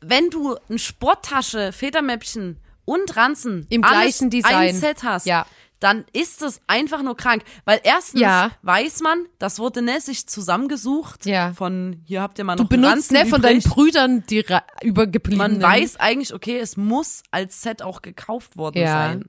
[0.01, 4.55] wenn du eine Sporttasche, Federmäppchen und Ranzen Im gleichen Design.
[4.55, 5.47] ein Set hast, Ja.
[5.81, 7.43] Dann ist es einfach nur krank.
[7.65, 8.51] Weil erstens Ja.
[8.63, 11.53] weiß man, das wurde ne, sich zusammengesucht Ja.
[11.55, 13.61] von hier habt ihr mal Du noch einen benutzt ne, von deinen.
[13.63, 14.45] Brüdern die
[14.83, 15.59] übergebliebenen.
[15.59, 18.93] Man weiß eigentlich, okay, es muss als Set auch gekauft worden Ja.
[18.93, 19.25] sein.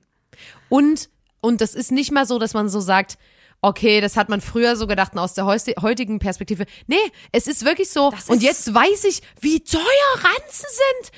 [0.68, 1.08] Und,
[1.40, 3.18] und das ist nicht mal so, dass man so sagt,
[3.62, 6.66] okay, das hat man früher so gedacht aus der heutigen Perspektive.
[6.86, 6.96] Nee,
[7.30, 8.10] es ist wirklich so.
[8.10, 9.80] Das und jetzt weiß ich, wie teuer
[10.14, 11.12] Ranzen sind.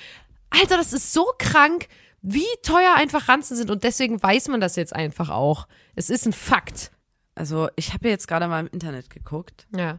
[0.51, 1.89] Alter, das ist so krank,
[2.27, 3.70] wie teuer einfach Ranzen sind.
[3.70, 5.68] Und deswegen weiß man das jetzt einfach auch.
[5.95, 6.91] Es ist ein Fakt.
[7.35, 9.66] Also ich habe jetzt gerade mal im Internet geguckt.
[9.77, 9.99] Ja.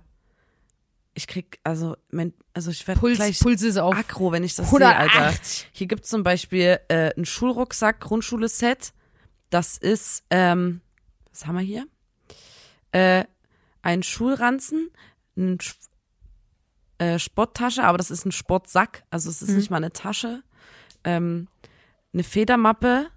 [1.14, 3.96] Ich krieg, also, mein, also ich werde Puls, gleich Puls ist auf.
[3.96, 5.14] aggro, wenn ich das sehe, Alter.
[5.18, 5.70] 180.
[5.72, 8.92] Hier gibt's zum Beispiel äh, einen Schulrucksack, Grundschule-Set.
[9.50, 10.82] Das ist, ähm,
[11.32, 11.86] was haben wir hier?
[12.92, 13.24] Äh,
[13.82, 14.90] ein Schulranzen,
[15.38, 15.76] ein Sch
[16.98, 19.56] äh, Sporttasche, aber das ist ein Sportsack, also es ist Mhm.
[19.58, 20.42] nicht mal eine Tasche.
[21.04, 21.48] Ähm,
[22.16, 23.08] eine Federmappe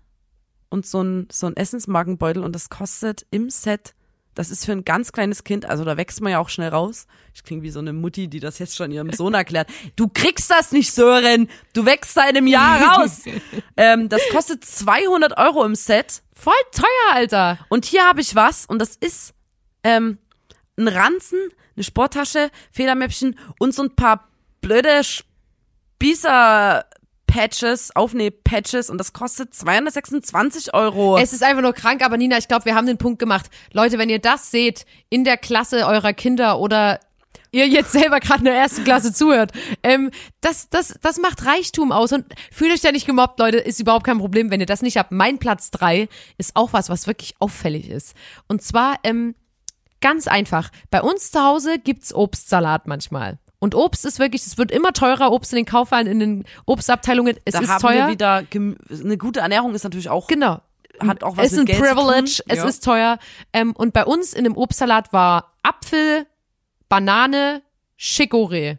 [0.68, 3.94] und so ein, so ein Essensmarkenbeutel und das kostet im Set,
[4.34, 7.08] das ist für ein ganz kleines Kind, also da wächst man ja auch schnell raus.
[7.34, 9.68] Ich klinge wie so eine Mutti, die das jetzt schon ihrem Sohn erklärt.
[9.96, 11.48] Du kriegst das nicht, Sören!
[11.74, 13.24] Du wächst seit einem Jahr raus!
[13.76, 16.22] ähm, das kostet 200 Euro im Set.
[16.32, 17.58] Voll teuer, Alter.
[17.68, 19.34] Und hier habe ich was und das ist
[19.82, 20.18] ähm,
[20.76, 21.40] ein Ranzen,
[21.74, 24.28] eine Sporttasche, Federmäppchen und so ein paar
[24.60, 26.84] blöde Spießer
[27.28, 31.18] Patches, Aufnäh-Patches und das kostet 226 Euro.
[31.18, 33.46] Es ist einfach nur krank, aber Nina, ich glaube, wir haben den Punkt gemacht.
[33.72, 36.98] Leute, wenn ihr das seht in der Klasse eurer Kinder oder
[37.52, 39.52] ihr jetzt selber gerade in der ersten Klasse zuhört,
[39.82, 40.10] ähm,
[40.40, 44.04] das, das, das macht Reichtum aus und fühlt euch da nicht gemobbt, Leute, ist überhaupt
[44.04, 45.12] kein Problem, wenn ihr das nicht habt.
[45.12, 46.08] Mein Platz drei
[46.38, 48.16] ist auch was, was wirklich auffällig ist.
[48.48, 49.34] Und zwar, ähm,
[50.00, 50.70] ganz einfach.
[50.90, 53.38] Bei uns zu Hause gibt's Obstsalat manchmal.
[53.60, 57.36] Und Obst ist wirklich, es wird immer teurer, Obst in den Kaufhallen, in den Obstabteilungen,
[57.44, 58.06] es da ist haben teuer.
[58.06, 58.44] wir wieder
[58.90, 60.60] eine gute Ernährung ist natürlich auch Genau.
[61.00, 62.64] hat auch was es ist ein Geld Privilege, es Ja.
[62.66, 63.18] ist teuer.
[63.52, 66.26] Ähm, und bei uns in dem Obstsalat war Apfel,
[66.88, 67.62] Banane,
[67.98, 68.78] Chicorée.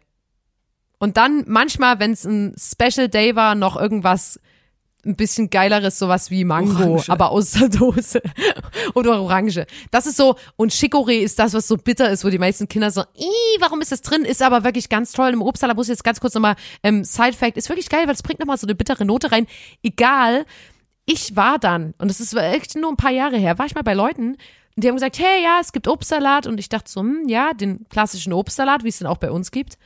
[0.98, 4.40] Und dann manchmal, wenn es ein Special Day war, noch irgendwas
[5.04, 7.08] ein bisschen geileres, sowas wie Mango, Orange.
[7.08, 8.20] aber aus der Dose.
[8.94, 9.66] Oder Orange.
[9.90, 12.90] Das ist so, und Chicorée ist das, was so bitter ist, wo die meisten Kinder
[12.90, 13.02] so,
[13.60, 14.24] warum ist das drin?
[14.24, 15.30] Ist aber wirklich ganz toll.
[15.30, 18.14] Im Obstsalat muss ich jetzt ganz kurz nochmal, ähm, Side Fact, ist wirklich geil, weil
[18.14, 19.46] es bringt nochmal so eine bittere Note rein.
[19.82, 20.44] Egal,
[21.06, 23.82] ich war dann, und das ist echt nur ein paar Jahre her, war ich mal
[23.82, 24.36] bei Leuten,
[24.76, 26.46] und die haben gesagt, hey, ja, es gibt Obstsalat.
[26.46, 29.50] Und ich dachte so, hm, ja, den klassischen Obstsalat, wie es den auch bei uns
[29.50, 29.76] gibt.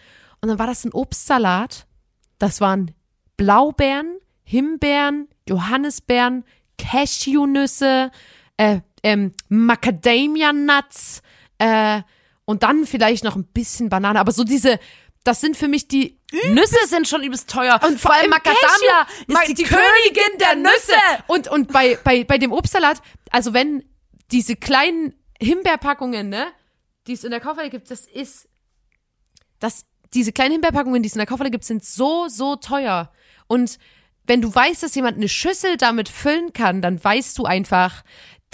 [0.41, 1.87] Und dann war das ein Obstsalat.
[2.39, 2.93] Das waren
[3.37, 6.45] Blaubeeren, Himbeeren, Johannisbeeren,
[6.79, 8.11] Cashewnüsse,
[8.57, 11.23] äh, ähm, Macadamia Nuts,
[11.59, 12.03] äh,
[12.45, 14.21] und dann vielleicht noch ein bisschen Banane.
[14.21, 14.79] Aber so diese,
[15.25, 16.19] das sind für mich die
[16.51, 17.81] Nüsse sind schon übelst teuer.
[17.87, 20.93] und vor allem Macadamia ist die, Königin der Nüsse.
[21.27, 23.85] Und, und bei, bei, bei dem Obstsalat, also wenn
[24.31, 26.49] diese kleinen Himbeerpackungen, ne,
[27.07, 28.49] die es in der Kaufhalle gibt, das ist,
[29.61, 33.13] das, diese kleinen Himbeerpackungen, die es in der Kaufhalle gibt, sind so, so teuer.
[33.47, 33.79] Und
[34.27, 38.03] wenn du weißt, dass jemand eine Schüssel damit füllen kann, dann weißt du einfach,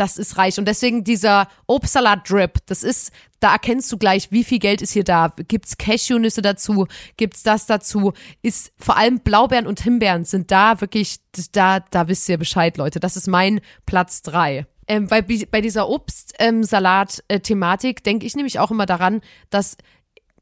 [0.01, 0.59] das ist reich.
[0.59, 5.05] Und deswegen dieser Obstsalat-Drip, das ist, da erkennst du gleich, wie viel Geld ist hier
[5.05, 5.35] da.
[5.49, 6.87] Gibt's Cashewnüsse dazu?
[7.19, 8.15] Gibt's das dazu?
[8.41, 11.19] Ist vor allem Blaubeeren und Himbeeren sind da wirklich,
[11.53, 12.99] da, da wisst ihr Bescheid, Leute.
[12.99, 14.67] Das ist mein Platz drei.
[14.89, 19.77] Ähm, bei, bei dieser Obstsalat-Thematik denke ich nämlich auch immer daran, dass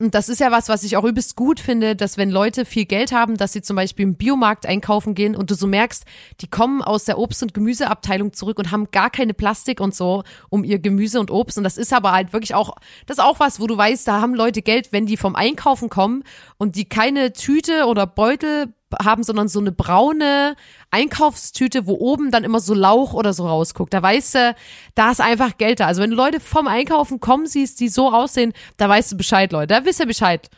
[0.01, 2.85] und das ist ja was, was ich auch übelst gut finde, dass wenn Leute viel
[2.85, 6.05] Geld haben, dass sie zum Beispiel im Biomarkt einkaufen gehen und du so merkst,
[6.41, 10.23] die kommen aus der Obst- und Gemüseabteilung zurück und haben gar keine Plastik und so
[10.51, 11.59] um ihr Gemüse und Obst.
[11.59, 12.77] Und das ist aber halt wirklich auch,
[13.07, 15.89] das ist auch was, wo du weißt, da haben Leute Geld, wenn die vom Einkaufen
[15.89, 16.23] kommen
[16.59, 20.57] und die keine Tüte oder Beutel haben, sondern so eine braune
[20.91, 23.93] Einkaufstüte, wo oben dann immer so Lauch oder so rausguckt.
[23.95, 24.55] Da weißt du,
[24.95, 25.87] da ist einfach Geld da.
[25.87, 29.53] Also wenn du Leute vom Einkaufen kommen siehst, die so aussehen, da weißt du Bescheid,
[29.53, 29.69] Leute.
[29.75, 30.49] Da wisst ihr Bescheid.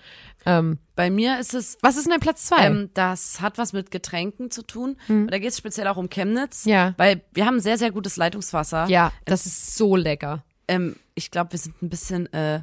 [0.46, 2.64] Ähm, Bei mir ist es was ist denn dein Platz zwei?
[2.64, 4.96] Ähm, das hat was mit Getränken zu tun.
[5.08, 6.64] Und Da geht es speziell auch um Chemnitz.
[6.64, 6.94] Ja.
[6.96, 8.86] Weil wir haben sehr, sehr gutes Leitungswasser.
[8.88, 10.44] ja, das ist so lecker.
[10.66, 12.62] Ähm, ich glaube, wir sind ein bisschen, äh,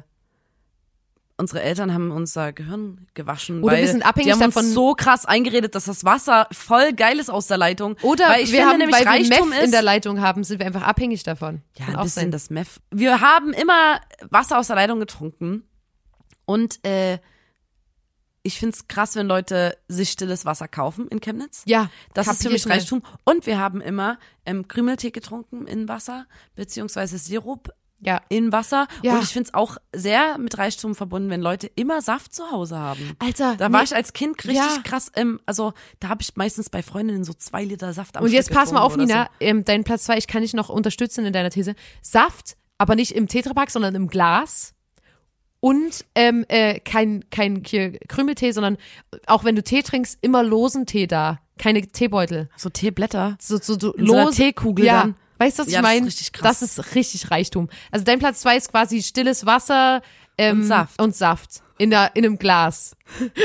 [1.38, 3.62] unsere Eltern haben unser Gehirn gewaschen.
[3.62, 6.48] Oder weil wir sind abhängig die haben davon- uns so krass eingeredet, dass das Wasser
[6.52, 7.96] voll geil ist aus der Leitung.
[8.02, 10.20] Oder weil ich wir finde haben, nämlich weil wir Reichtum Meth ist, in der Leitung
[10.20, 11.62] haben, sind wir einfach abhängig davon.
[11.78, 12.30] Ja, Kann ein auch bisschen sein.
[12.32, 12.68] das Meth.
[12.90, 15.62] Wir haben immer Wasser aus der Leitung getrunken.
[16.44, 17.18] Und äh,
[18.42, 21.62] ich find's krass, wenn Leute sich stilles Wasser kaufen in Chemnitz.
[21.66, 22.66] Ja, Das ist für mich.
[22.66, 23.02] Reichtum.
[23.24, 27.70] Und wir haben immer ähm, Krümeltee getrunken in Wasser, beziehungsweise Sirup
[28.00, 28.20] Ja.
[28.28, 28.86] in Wasser.
[29.02, 29.14] Ja.
[29.16, 33.16] Und ich find's auch sehr mit Reichtum verbunden, wenn Leute immer Saft zu Hause haben.
[33.18, 33.74] Alter, Da nee.
[33.74, 34.82] war ich als Kind richtig Ja.
[34.84, 38.30] krass, ähm, also da habe ich meistens bei Freundinnen so zwei Liter Saft am Und
[38.32, 39.28] jetzt Stück pass mal auf, Nina.
[39.40, 41.74] Ähm, dein Platz zwei, ich kann dich noch unterstützen in deiner These.
[42.00, 44.74] Saft, aber nicht im Tetrapack, sondern im Glas.
[45.60, 48.76] Und ähm, äh, kein, kein hier Krümeltee, sondern
[49.26, 51.40] auch wenn du Tee trinkst, immer losen Tee da.
[51.58, 52.48] Keine Teebeutel.
[52.56, 52.68] So.
[52.68, 53.36] So Teeblätter.
[53.40, 55.00] So, so, so so lose- Teekugel ja.
[55.02, 55.16] dann.
[55.38, 56.06] Weißt du, was Ja, ich das ist meine?
[56.06, 56.60] richtig krass.
[56.60, 57.68] Das ist richtig Reichtum.
[57.90, 60.02] Also dein Platz zwei ist quasi stilles Wasser
[60.36, 61.00] ähm, Und Saft.
[61.02, 61.50] Und Saft.
[61.78, 62.96] In, der, in einem Glas.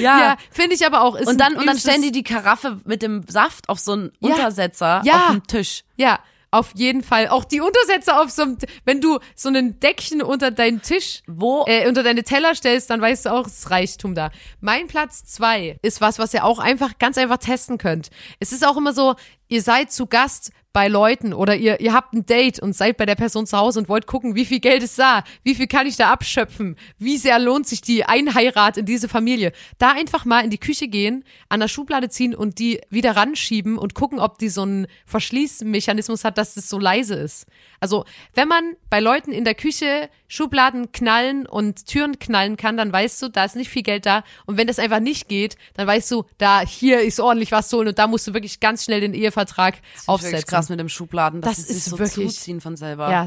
[0.00, 0.18] Ja.
[0.18, 1.14] Ja, finde ich aber auch.
[1.14, 4.12] Ist und dann, und dann stellen die die Karaffe mit dem Saft auf so einen
[4.18, 4.30] Ja.
[4.30, 5.26] Untersetzer Ja.
[5.26, 5.84] auf den Tisch.
[5.96, 6.18] Ja,
[6.50, 7.28] auf jeden Fall.
[7.28, 11.64] Auch die Untersetzer auf so einem, wenn du so ein Deckchen unter deinen Tisch, Wo-
[11.68, 14.32] äh, unter deine Teller stellst, dann weißt du auch, es ist Reichtum da.
[14.60, 18.10] Mein Platz zwei ist was, was ihr auch einfach, ganz einfach testen könnt.
[18.40, 19.14] Es ist auch immer so,
[19.48, 23.06] ihr seid zu Gast bei Leuten oder ihr, ihr habt ein Date und seid bei
[23.06, 25.86] der Person zu Hause und wollt gucken, wie viel Geld ist da, wie viel kann
[25.86, 29.52] ich da abschöpfen, wie sehr lohnt sich die Einheirat in diese Familie.
[29.78, 33.78] Da einfach mal in die Küche gehen, an der Schublade ziehen und die wieder ranschieben
[33.78, 37.46] und gucken, ob die so einen Verschließmechanismus hat, dass es so leise ist.
[37.80, 42.92] Also, wenn man bei Leuten in der Küche Schubladen knallen und Türen knallen kann, dann
[42.92, 44.24] weißt du, da ist nicht viel Geld da.
[44.44, 47.78] Und wenn das einfach nicht geht, dann weißt du, da hier ist ordentlich was zu
[47.78, 50.48] holen und da musst du wirklich ganz schnell den Ehevertrag Wirklich aufsetzen.
[50.48, 53.10] krass mit dem Schubladen, dass Das ist so wirklich- zuziehen von selber.
[53.10, 53.26] Ja,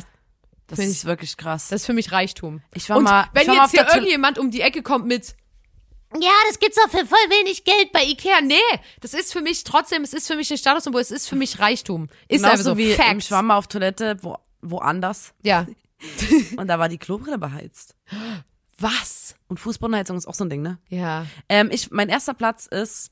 [0.68, 1.68] das find ist wirklich krass.
[1.70, 2.62] das ist für mich Reichtum.
[2.74, 4.82] Ich war und mal- wenn ich war mal jetzt auf hier irgendjemand um die Ecke
[4.84, 5.36] kommt mit
[6.20, 8.42] Ja, das gibt's auch für voll wenig Geld bei Ikea.
[8.42, 8.56] Nee,
[9.00, 11.60] das ist für mich trotzdem, es ist für mich ein Statussymbol, es ist für mich
[11.60, 12.08] Reichtum.
[12.28, 12.78] Ist einfach Genauso so.
[12.78, 13.26] wie Facts.
[13.26, 15.68] ich war mal auf Toilette wo, woanders Ja.
[16.58, 17.96] und da war die Klobrille beheizt.
[18.80, 19.36] Was?
[19.50, 20.78] Und Fußbodenheizung ist auch so ein Ding, ne?
[20.88, 21.26] Ja.
[21.50, 23.12] Ähm, ich, mein erster Platz ist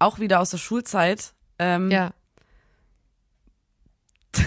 [0.00, 1.34] auch wieder aus der Schulzeit.
[1.58, 2.12] Ähm, Ja.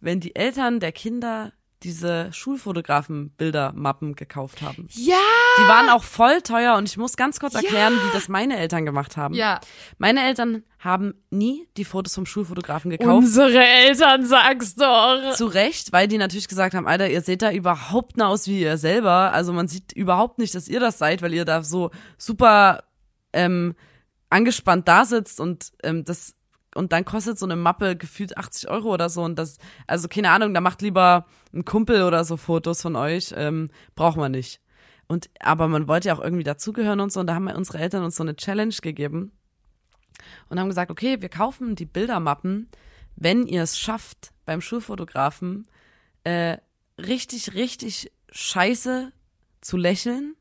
[0.00, 4.88] Wenn die Eltern der Kinder diese Schulfotografen-Bildermappen gekauft haben.
[4.92, 5.14] Ja.
[5.58, 8.84] Die waren auch voll teuer und ich muss ganz kurz erklären, wie das meine Eltern
[8.86, 9.34] gemacht haben.
[9.34, 9.60] Ja.
[9.98, 13.10] Meine Eltern haben nie die Fotos vom Schulfotografen gekauft.
[13.10, 15.34] Unsere Eltern, sag's doch.
[15.34, 18.62] Zu Recht, weil die natürlich gesagt haben, Alter, ihr seht da überhaupt nicht aus wie
[18.62, 19.32] ihr selber.
[19.32, 22.84] Also man sieht überhaupt nicht, dass ihr das seid, weil ihr da so super
[23.32, 23.74] ähm,
[24.30, 26.34] angespannt da sitzt und ähm, das
[26.74, 29.56] und dann kostet so eine Mappe gefühlt 80 Euro oder so und das,
[29.86, 34.18] also keine Ahnung, da macht lieber ein Kumpel oder so Fotos von euch, ähm, braucht
[34.18, 34.60] man nicht.
[35.08, 38.04] Und aber man wollte ja auch irgendwie dazugehören und so und da haben unsere Eltern
[38.04, 39.32] uns so eine Challenge gegeben
[40.48, 42.68] und haben gesagt, okay, wir kaufen die Bildermappen,
[43.14, 45.66] wenn ihr es schafft, beim Schulfotografen
[46.24, 46.58] äh,
[46.98, 49.12] richtig, richtig scheiße
[49.60, 50.34] zu lächeln,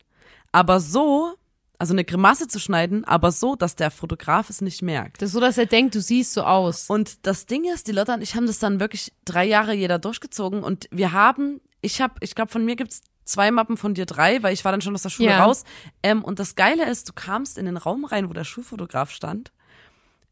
[0.51, 1.35] aber so,
[1.79, 5.21] also eine Grimasse zu schneiden, aber so, dass der Fotograf es nicht merkt.
[5.21, 6.89] Das ist so, dass er denkt, du siehst so aus.
[6.89, 9.99] Und das Ding ist, die Lotta und ich haben das dann wirklich drei Jahre jeder
[9.99, 14.05] durchgezogen und wir haben, ich habe, ich glaube, von mir gibt's zwei Mappen, von dir
[14.05, 15.43] drei, weil ich war dann schon aus der Schule Ja.
[15.43, 15.63] raus.
[16.03, 19.51] Ähm, und das Geile ist, du kamst in den Raum rein, wo der Schulfotograf stand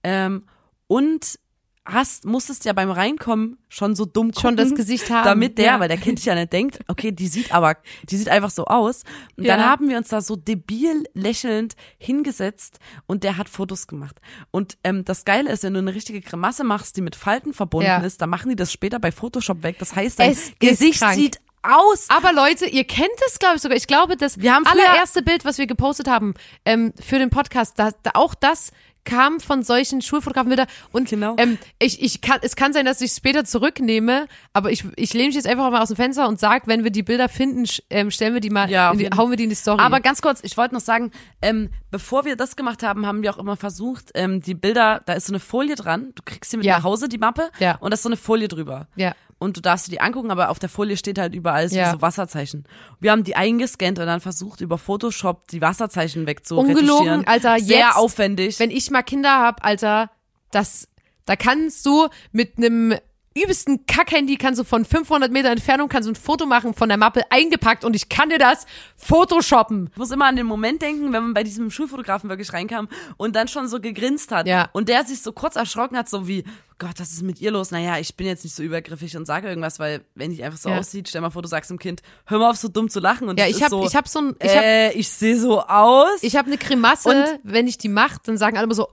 [0.03, 0.45] ähm,
[0.87, 1.39] und
[1.85, 5.65] hast, musstest ja beim Reinkommen schon so dumm gucken, Schon das Gesicht haben, damit der,
[5.65, 5.79] ja.
[5.79, 7.75] weil der Kind sich ja nicht denkt, okay, die sieht aber,
[8.09, 9.03] die sieht einfach so aus.
[9.35, 9.65] Und dann Ja.
[9.69, 14.17] haben wir uns da so debil lächelnd hingesetzt und der hat Fotos gemacht.
[14.51, 17.87] Und ähm, das Geile ist, wenn du eine richtige Grimasse machst, die mit Falten verbunden
[17.87, 17.97] Ja.
[17.97, 19.77] ist, dann machen die das später bei Photoshop weg.
[19.79, 22.07] Das heißt, dein Es Gesicht sieht aus.
[22.09, 23.77] Aber Leute, ihr kennt es, glaube ich, sogar.
[23.77, 26.33] Ich glaube, das Wir haben früher- allererste Bild, was wir gepostet haben
[26.65, 28.71] ähm, für den Podcast, da, da auch das
[29.05, 30.65] kamen von solchen Schulfotografen wieder.
[30.91, 31.35] Und Genau.
[31.37, 35.13] ähm, ich, ich kann, es kann sein, dass ich es später zurücknehme, aber ich, ich
[35.13, 37.65] lehne mich jetzt einfach mal aus dem Fenster und sag, wenn wir die Bilder finden,
[37.89, 39.81] ähm, stellen wir die mal, Ja, die, hauen wir die in die Story.
[39.81, 43.33] Aber ganz kurz, ich wollte noch sagen, ähm, bevor wir das gemacht haben, haben wir
[43.33, 46.57] auch immer versucht, ähm, die Bilder, da ist so eine Folie dran, du kriegst sie
[46.57, 46.77] mit Ja.
[46.77, 47.75] nach Hause, die Mappe, Ja.
[47.77, 48.87] und da ist so eine Folie drüber.
[48.95, 49.13] Ja.
[49.43, 51.91] Und du darfst dir die angucken, aber auf der Folie steht halt überall so, Ja.
[51.91, 52.65] so Wasserzeichen.
[52.99, 57.27] Wir haben die eingescannt und dann versucht, über Photoshop die Wasserzeichen Ungelogen, wegzuretuschieren.
[57.27, 58.59] Alter, Sehr jetzt, aufwendig.
[58.59, 60.09] wenn ich mal Kinder hab, Alter,
[60.51, 60.87] das,
[61.25, 62.95] da kannst du mit einem
[63.35, 66.97] übelsten Kackhandy kannst du von 500 Meter Entfernung kannst du ein Foto machen von der
[66.97, 68.65] Mappe eingepackt und ich kann dir das
[68.95, 69.89] photoshoppen.
[69.91, 73.35] Ich muss immer an den Moment denken, wenn man bei diesem Schulfotografen wirklich reinkam und
[73.35, 74.47] dann schon so gegrinst hat.
[74.47, 74.69] Ja.
[74.73, 76.43] Und der sich so kurz erschrocken hat, so wie,
[76.79, 77.71] Gott, was ist mit ihr los?
[77.71, 80.69] Naja, ich bin jetzt nicht so übergriffig und sage irgendwas, weil wenn die einfach so
[80.69, 80.77] Ja.
[80.79, 83.29] aussieht, stell mal vor, du sagst dem Kind, hör mal auf, so dumm zu lachen.
[83.29, 85.61] Und Ja, ich ist hab, so, ich hab so ein, ich äh, ich sehe so
[85.61, 86.21] aus.
[86.21, 88.87] ich hab eine Grimasse, Und- wenn ich die mach, dann sagen alle immer so,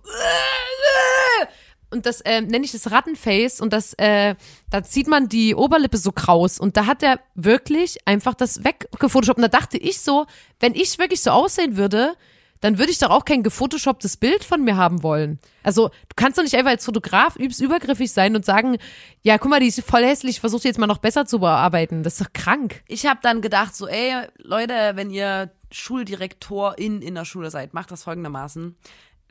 [1.91, 4.34] und das ähm, nenne ich das Rattenface und das, äh,
[4.70, 9.38] da zieht man die Oberlippe so kraus und da hat er wirklich einfach das weggefotoshoppt
[9.38, 10.26] und da dachte ich so,
[10.61, 12.14] wenn ich wirklich so aussehen würde,
[12.61, 15.38] dann würde ich doch auch kein gefotoshopptes Bild von mir haben wollen.
[15.62, 18.76] Also du kannst doch nicht einfach als Fotograf übst übergriffig sein und sagen,
[19.22, 21.41] ja, guck mal, die ist voll hässlich, ich versuche die jetzt mal noch besser zu
[21.41, 22.03] bearbeiten.
[22.03, 22.82] Das ist doch krank.
[22.86, 27.91] ich habe dann gedacht, so, ey, Leute, wenn ihr Schuldirektorin in der Schule seid, macht
[27.91, 28.76] das folgendermaßen.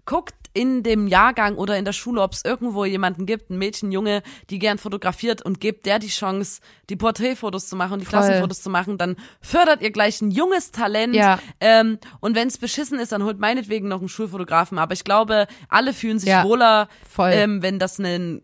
[0.10, 3.92] Guckt in dem Jahrgang oder in der Schule, ob es irgendwo jemanden gibt, ein Mädchen,
[3.92, 8.06] Junge, die gern fotografiert und gebt der die Chance, die Porträtfotos zu machen und die
[8.08, 8.18] Voll.
[8.18, 11.14] Klassenfotos zu machen, dann fördert ihr gleich ein junges Talent.
[11.14, 11.38] Ja.
[11.60, 14.80] Ähm, und wenn es beschissen ist, dann holt meinetwegen noch einen Schulfotografen.
[14.80, 16.44] Aber ich glaube, alle fühlen sich Ja.
[16.44, 16.88] wohler,
[17.20, 18.42] ähm, wenn das ein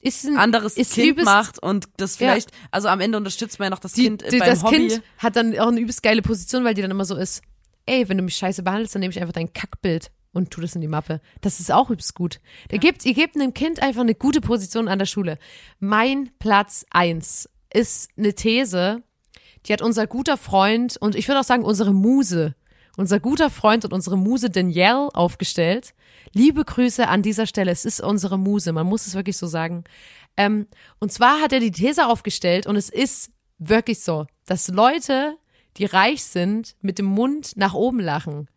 [0.00, 2.28] Ist ein anderes ist Kind übelst- macht und das Ja.
[2.28, 4.76] vielleicht, also am Ende unterstützt man ja noch das die, Kind die, beim das Hobby.
[4.76, 7.42] Kind hat dann auch eine übelst geile Position, weil die dann immer so ist,
[7.86, 10.74] ey, wenn du mich scheiße behandelst, dann nehme ich einfach dein Kackbild und tu das
[10.74, 11.20] in die Mappe.
[11.40, 12.40] Das ist auch übelst gut.
[12.70, 15.38] Ihr gebt, ihr gebt einem Kind einfach eine gute Position an der Schule.
[15.78, 19.02] Mein Platz eins ist eine These,
[19.66, 22.54] die hat unser guter Freund und ich würde auch sagen unsere Muse,
[22.96, 25.94] unser guter Freund und unsere Muse Danielle aufgestellt.
[26.32, 27.70] Liebe Grüße an dieser Stelle.
[27.70, 29.84] Es ist unsere Muse, man muss es wirklich so sagen.
[30.36, 30.66] Ähm,
[30.98, 35.36] und zwar hat er die These aufgestellt und es ist wirklich so, dass Leute,
[35.76, 38.48] die reich sind, mit dem Mund nach oben lachen.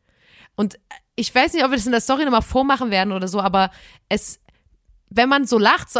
[0.55, 0.79] Und
[1.17, 3.71] ich weiß nicht, ob wir das in der Story nochmal vormachen werden oder so, aber
[4.07, 4.39] es,
[5.09, 5.99] wenn man so lacht, so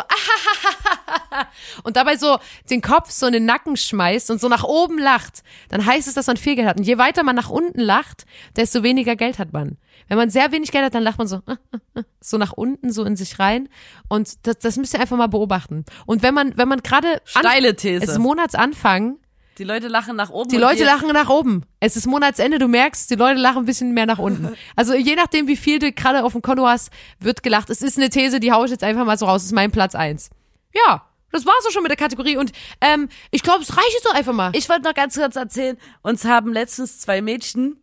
[1.83, 2.37] und dabei so
[2.69, 6.13] den Kopf so in den Nacken schmeißt und so nach oben lacht, dann heißt es,
[6.13, 6.77] dass man viel Geld hat.
[6.77, 9.77] Und je weiter man nach unten lacht, desto weniger Geld hat man.
[10.07, 11.41] Wenn man sehr wenig Geld hat, dann lacht man so,
[12.21, 13.69] so nach unten, so in sich rein.
[14.09, 15.83] Und das, das müsst ihr einfach mal beobachten.
[16.05, 18.03] Und wenn man, wenn man gerade Steile These.
[18.03, 19.17] es ist Monatsanfang,
[19.57, 20.49] Die Leute lachen nach oben.
[20.49, 21.63] die Leute lachen nach oben.
[21.79, 24.55] Es ist Monatsende, du merkst, die Leute lachen ein bisschen mehr nach unten.
[24.75, 27.69] Also je nachdem, wie viel du gerade auf dem Konto hast, wird gelacht.
[27.69, 29.41] Es ist eine These, die hau ich jetzt einfach mal so raus.
[29.41, 30.29] Das ist mein Platz eins.
[30.73, 32.37] Ja, das war's auch schon mit der Kategorie.
[32.37, 32.51] Und
[32.81, 34.51] ähm, ich glaube, es reicht jetzt doch einfach mal.
[34.55, 37.77] Ich wollte noch ganz kurz erzählen, uns haben letztens zwei Mädchen,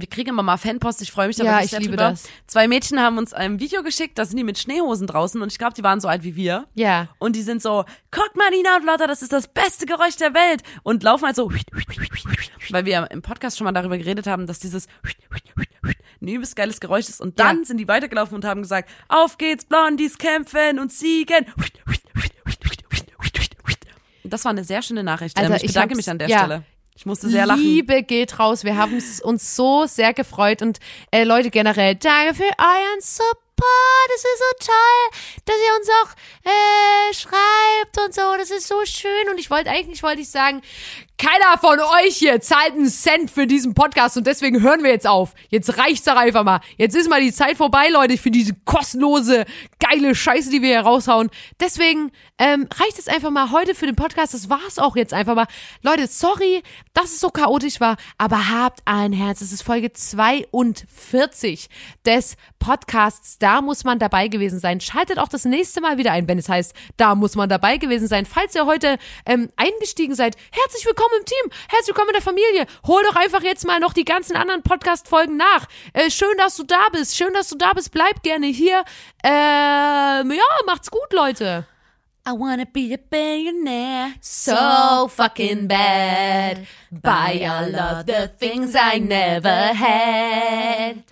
[0.00, 2.10] wir kriegen immer mal Fanpost, ich freue mich da Ja, wirklich ich sehr liebe drüber.
[2.10, 2.24] das.
[2.46, 5.58] Zwei Mädchen haben uns ein Video geschickt, da sind die mit Schneehosen draußen und ich
[5.58, 6.66] glaube, die waren so alt wie wir.
[6.74, 7.08] ja.
[7.18, 10.34] Und die sind so, guck mal, Nina und Lotta, das ist das beste Geräusch der
[10.34, 10.62] Welt.
[10.82, 11.50] Und laufen halt so,
[12.70, 14.86] weil wir im Podcast schon mal darüber geredet haben, dass dieses
[16.20, 17.20] ein übelst geiles Geräusch ist.
[17.20, 17.64] Und dann Ja.
[17.64, 21.46] sind die weitergelaufen und haben gesagt, auf geht's, Blondies kämpfen und siegen.
[24.24, 25.36] Und das war eine sehr schöne Nachricht.
[25.38, 26.38] Alter, Ähm, ich bedanke mich an der ja.
[26.38, 26.64] Stelle.
[26.96, 27.60] Ich musste sehr lachen.
[27.60, 28.64] Liebe geht raus.
[28.64, 30.78] Wir haben uns so sehr gefreut und
[31.10, 33.36] äh, Leute generell, danke für euren Support.
[34.14, 38.22] Es ist so toll, dass ihr uns auch äh, schreibt und so.
[38.38, 39.28] Das ist so schön.
[39.30, 40.62] Und ich wollte eigentlich wollte ich sagen,
[41.18, 45.06] keiner von euch hier zahlt einen Cent für diesen Podcast und deswegen hören wir jetzt
[45.06, 45.34] auf.
[45.48, 46.60] Jetzt reicht's doch einfach mal.
[46.76, 49.44] Jetzt ist mal die Zeit vorbei, Leute, für diese kostenlose,
[49.88, 51.30] geile Scheiße, die wir hier raushauen.
[51.60, 54.34] Deswegen ähm, reicht es einfach mal heute für den Podcast.
[54.34, 55.46] Das war's auch jetzt einfach mal.
[55.82, 56.62] Leute, sorry,
[56.92, 59.40] dass es so chaotisch war, aber habt ein Herz.
[59.40, 61.68] Es ist Folge 42
[62.04, 63.38] des Podcasts.
[63.38, 64.80] Da muss man dabei gewesen sein.
[64.80, 68.08] Schaltet auch das nächste Mal wieder ein, wenn es heißt, da muss man dabei gewesen
[68.08, 68.26] sein.
[68.26, 72.66] Falls ihr heute ähm, eingestiegen seid, herzlich willkommen im Team, herzlich willkommen in der Familie.
[72.86, 75.66] Hol doch einfach jetzt mal noch die ganzen anderen Podcast-Folgen nach.
[75.92, 77.16] Äh, schön, dass du da bist.
[77.16, 77.92] Schön, dass du da bist.
[77.92, 78.84] Bleib gerne hier.
[79.76, 81.66] Ähm, ja, macht's gut, Leute.
[82.28, 84.14] I wanna be a billionaire.
[84.20, 86.66] So fucking bad.
[86.90, 91.04] Buy all of the things I never had.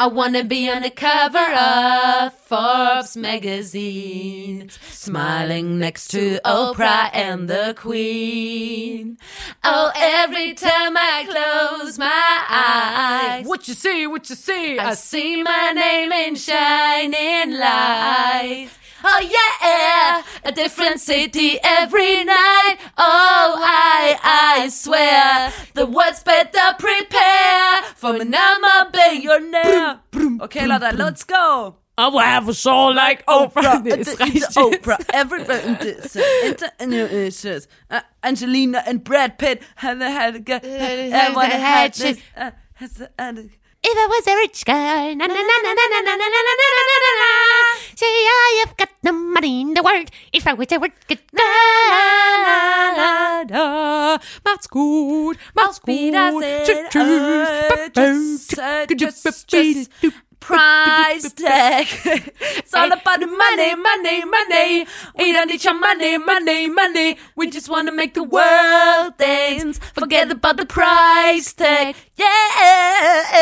[0.00, 7.74] I wanna be on the cover of Forbes magazine, smiling next to Oprah and the
[7.76, 9.18] Queen.
[9.64, 14.78] Oh, every time I close my eyes, What you see, what you see?
[14.78, 18.78] I see my name in shining lights.
[19.04, 22.76] Oh yeah, a different city every night.
[22.96, 24.18] Oh, I,
[24.64, 30.00] I swear, the words better prepare for me now, my billionaire.
[30.42, 31.76] Okay, Leute, let's go.
[31.96, 33.82] I will have a soul like Oprah.
[33.84, 34.54] Reicht.
[34.56, 40.64] Oprah, everybody, this, inter, inter, uh, Angelina and Brad Pitt, and they had a good,
[40.64, 43.48] everyone had this, uh, has a- and a-
[43.80, 46.40] If I was a rich girl, na na na na na na na na na
[46.42, 47.30] na na na na na.
[47.94, 50.10] Say I have got the money in the world.
[50.32, 51.46] If I was a rich girl, na
[52.42, 52.56] na
[52.98, 53.44] na na.
[53.44, 54.18] Da.
[54.44, 55.94] Macht's gut, macht's Auf gut.
[55.94, 56.86] Wiedersehen.
[56.90, 57.48] Tschüss,
[58.58, 58.98] Äh, tschüss.
[58.98, 59.90] just- just- just
[60.40, 61.86] Price tag.
[62.58, 64.86] It's all about the money, money, money.
[65.18, 67.18] We don't need your money, money, money.
[67.36, 69.78] We just want to make the world dance.
[69.94, 71.96] Forget about the price tag.
[72.16, 73.38] Yeah.